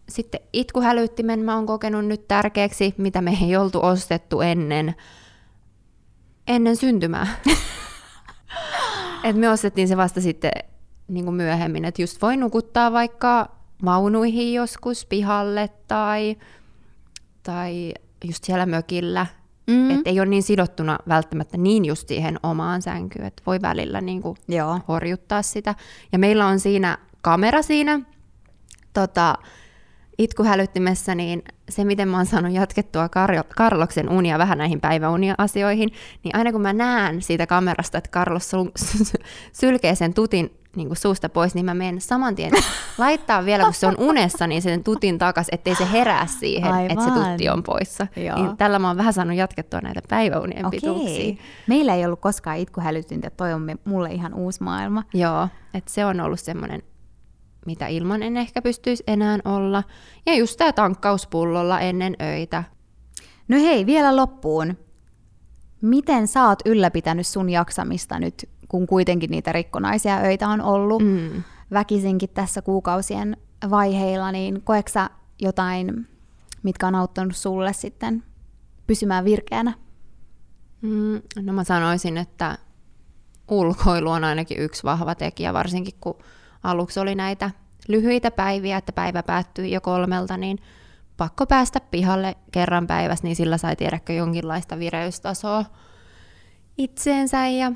[0.08, 4.94] sitten itkuhälyttimen mä oon kokenut nyt tärkeäksi, mitä me ei oltu ostettu ennen,
[6.46, 7.26] ennen syntymää.
[9.24, 10.52] Et me ostettiin se vasta sitten
[11.08, 13.48] niin kuin myöhemmin, että just voi nukuttaa vaikka
[13.84, 16.36] vaunuihin joskus pihalle tai,
[17.42, 17.94] tai
[18.24, 19.26] just siellä mökillä.
[19.66, 19.90] Mm.
[19.90, 24.22] Että ei ole niin sidottuna välttämättä niin just siihen omaan sänkyyn, että voi välillä niin
[24.22, 24.80] kuin Joo.
[24.88, 25.74] horjuttaa sitä.
[26.12, 28.00] Ja meillä on siinä kamera siinä
[28.92, 29.34] tota,
[30.18, 35.90] itkuhälyttimessä, niin se, miten mä oon saanut jatkettua Kar- Karloksen unia vähän näihin päiväunia-asioihin,
[36.24, 38.50] niin aina kun mä näen siitä kamerasta, että Carlos
[39.60, 42.52] sylkee sen tutin niin kuin suusta pois, niin mä menen saman tien
[42.98, 46.90] laittaa vielä, kun se on unessa, niin sen tutin takas, ettei se herää siihen, Aivan.
[46.90, 48.06] että se tutti on poissa.
[48.16, 50.80] Niin tällä mä oon vähän saanut jatkettua näitä päiväunien Okei.
[50.80, 51.34] pituuksia.
[51.66, 55.02] Meillä ei ollut koskaan itkuhälytyntä, toi on mulle ihan uusi maailma.
[55.14, 56.82] Joo, että se on ollut semmoinen
[57.66, 59.82] mitä ilman en ehkä pystyisi enää olla.
[60.26, 62.64] Ja just tämä tankkauspullolla ennen öitä.
[63.48, 64.76] No hei, vielä loppuun.
[65.80, 71.42] Miten sä oot ylläpitänyt sun jaksamista nyt, kun kuitenkin niitä rikkonaisia öitä on ollut mm.
[71.72, 73.36] väkisinkin tässä kuukausien
[73.70, 75.10] vaiheilla, niin koeksä
[75.40, 76.08] jotain,
[76.62, 78.22] mitkä on auttanut sulle sitten
[78.86, 79.72] pysymään virkeänä?
[80.80, 82.58] Mm, no mä sanoisin, että
[83.48, 86.18] ulkoilu on ainakin yksi vahva tekijä, varsinkin kun
[86.62, 87.50] aluksi oli näitä
[87.88, 90.58] lyhyitä päiviä, että päivä päättyi jo kolmelta, niin
[91.16, 95.64] pakko päästä pihalle kerran päivässä, niin sillä sai tiedäkö jonkinlaista vireystasoa
[96.78, 97.48] itseensä.
[97.48, 97.72] Ja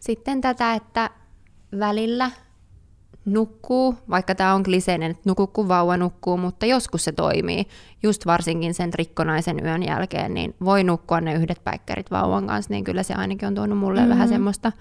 [0.00, 1.10] sitten tätä, että
[1.78, 2.30] välillä
[3.24, 7.66] nukkuu, vaikka tämä on kliseinen, että nuku kun vauva nukkuu, mutta joskus se toimii.
[8.02, 12.84] Just varsinkin sen rikkonaisen yön jälkeen, niin voi nukkua ne yhdet päikkärit vauvan kanssa, niin
[12.84, 14.10] kyllä se ainakin on tuonut mulle mm-hmm.
[14.10, 14.72] vähän semmoista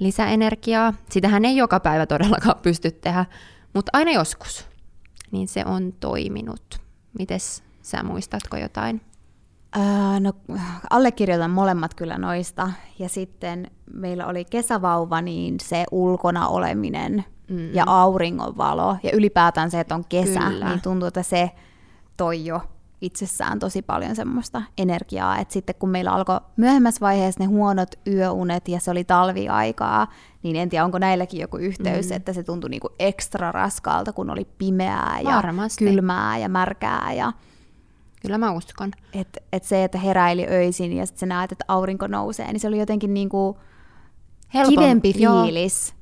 [0.00, 0.94] lisäenergiaa.
[1.10, 3.24] Sitähän ei joka päivä todellakaan pysty tehdä,
[3.74, 4.66] mutta aina joskus.
[5.30, 6.80] Niin se on toiminut.
[7.18, 9.00] Mites sä muistatko jotain?
[9.76, 10.32] Öö, no,
[10.90, 12.70] allekirjoitan molemmat kyllä noista.
[12.98, 17.74] Ja sitten meillä oli kesävauva, niin se ulkona oleminen mm.
[17.74, 20.68] ja auringonvalo ja ylipäätään se, että on kesä, kyllä.
[20.68, 21.50] niin tuntuu, että se
[22.16, 22.60] toi jo
[23.00, 28.68] itsessään tosi paljon semmoista energiaa, että sitten kun meillä alkoi myöhemmässä vaiheessa ne huonot yöunet
[28.68, 30.06] ja se oli talviaikaa,
[30.42, 32.16] niin en tiedä onko näilläkin joku yhteys, mm.
[32.16, 35.84] että se tuntui niinku ekstra raskaalta, kun oli pimeää ja Varmasti.
[35.84, 37.32] kylmää ja märkää ja
[38.22, 38.90] Kyllä mä uskon.
[39.12, 42.68] Et, et se, että heräili öisin ja sitten sä näet, että aurinko nousee, niin se
[42.68, 43.58] oli jotenkin niinku
[44.68, 45.94] kivempi fiilis,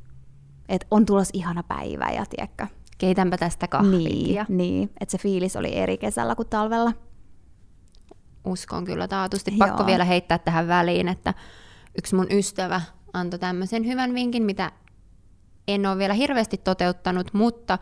[0.69, 2.67] että on tulos ihana päivä ja tiedätkö.
[2.99, 3.99] keitänpä tästä kahvia.
[3.99, 4.91] Niin, niin.
[5.01, 6.93] että se fiilis oli eri kesällä kuin talvella.
[8.45, 9.51] Uskon kyllä taatusti.
[9.59, 9.87] Pakko Joo.
[9.87, 11.35] vielä heittää tähän väliin, että
[11.99, 12.81] yksi mun ystävä
[13.13, 14.73] antoi tämmöisen hyvän vinkin, mitä
[15.69, 17.79] en ole vielä hirveästi toteuttanut, mutta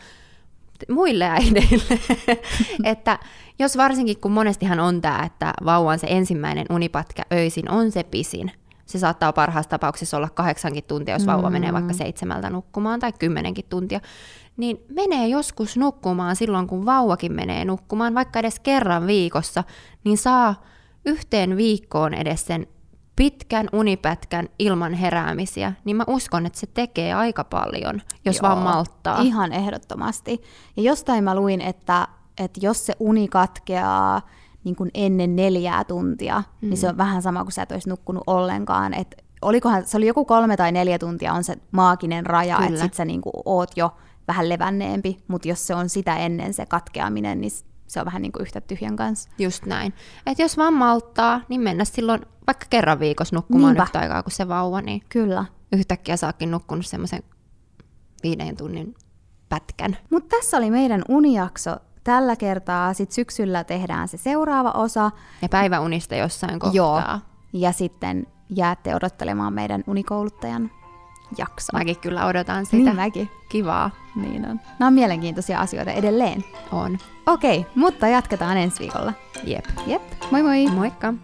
[0.88, 1.98] muille äideille,
[2.92, 3.18] että
[3.58, 8.52] jos varsinkin kun monestihan on tämä, että vauvan se ensimmäinen unipatka öisin on se pisin,
[8.86, 11.52] se saattaa parhaassa tapauksessa olla kahdeksankin tuntia, jos vauva mm.
[11.52, 14.00] menee vaikka seitsemältä nukkumaan tai kymmenenkin tuntia,
[14.56, 19.64] niin menee joskus nukkumaan silloin, kun vauvakin menee nukkumaan, vaikka edes kerran viikossa,
[20.04, 20.62] niin saa
[21.04, 22.66] yhteen viikkoon edes sen
[23.16, 28.58] pitkän unipätkän ilman heräämisiä, niin mä uskon, että se tekee aika paljon, jos Joo, vaan
[28.58, 29.20] malttaa.
[29.20, 30.42] Ihan ehdottomasti.
[30.76, 32.08] Ja jostain mä luin, että,
[32.38, 34.22] että jos se uni katkeaa
[34.64, 36.68] niin kuin ennen neljää tuntia, mm.
[36.68, 38.94] niin se on vähän sama kuin sä et olisi nukkunut ollenkaan.
[38.94, 42.94] Et olikohan, se oli joku kolme tai neljä tuntia on se maaginen raja, että sit
[42.94, 43.92] sä niin kuin oot jo
[44.28, 47.52] vähän levänneempi, mutta jos se on sitä ennen se katkeaminen, niin
[47.92, 49.30] se on vähän niin kuin yhtä tyhjän kanssa.
[49.38, 49.92] Just näin.
[50.26, 53.82] että jos vaan malttaa, niin mennä silloin vaikka kerran viikossa nukkumaan Niinpä.
[53.82, 55.44] yhtä aikaa kuin se vauva, niin Kyllä.
[55.72, 57.22] yhtäkkiä saakin nukkunut semmoisen
[58.22, 58.94] viiden tunnin
[59.48, 59.96] pätkän.
[60.10, 62.94] Mutta tässä oli meidän unijakso tällä kertaa.
[62.94, 65.10] Sitten syksyllä tehdään se seuraava osa.
[65.42, 66.74] Ja päiväunista jossain kohtaa.
[66.76, 67.02] Joo.
[67.52, 70.70] Ja sitten jäätte odottelemaan meidän unikouluttajan
[71.38, 71.78] jaksoa.
[71.78, 72.76] Mäkin kyllä odotan sitä.
[72.76, 73.30] Niin mäkin.
[73.48, 73.90] Kivaa.
[74.16, 74.60] Niin on.
[74.78, 76.44] Nämä on mielenkiintoisia asioita edelleen.
[76.72, 76.98] On.
[77.26, 79.12] Okei, okay, mutta jatketaan ensi viikolla.
[79.44, 79.64] Jep.
[79.86, 80.02] Jep.
[80.30, 80.66] Moi moi.
[80.66, 81.14] Moikka.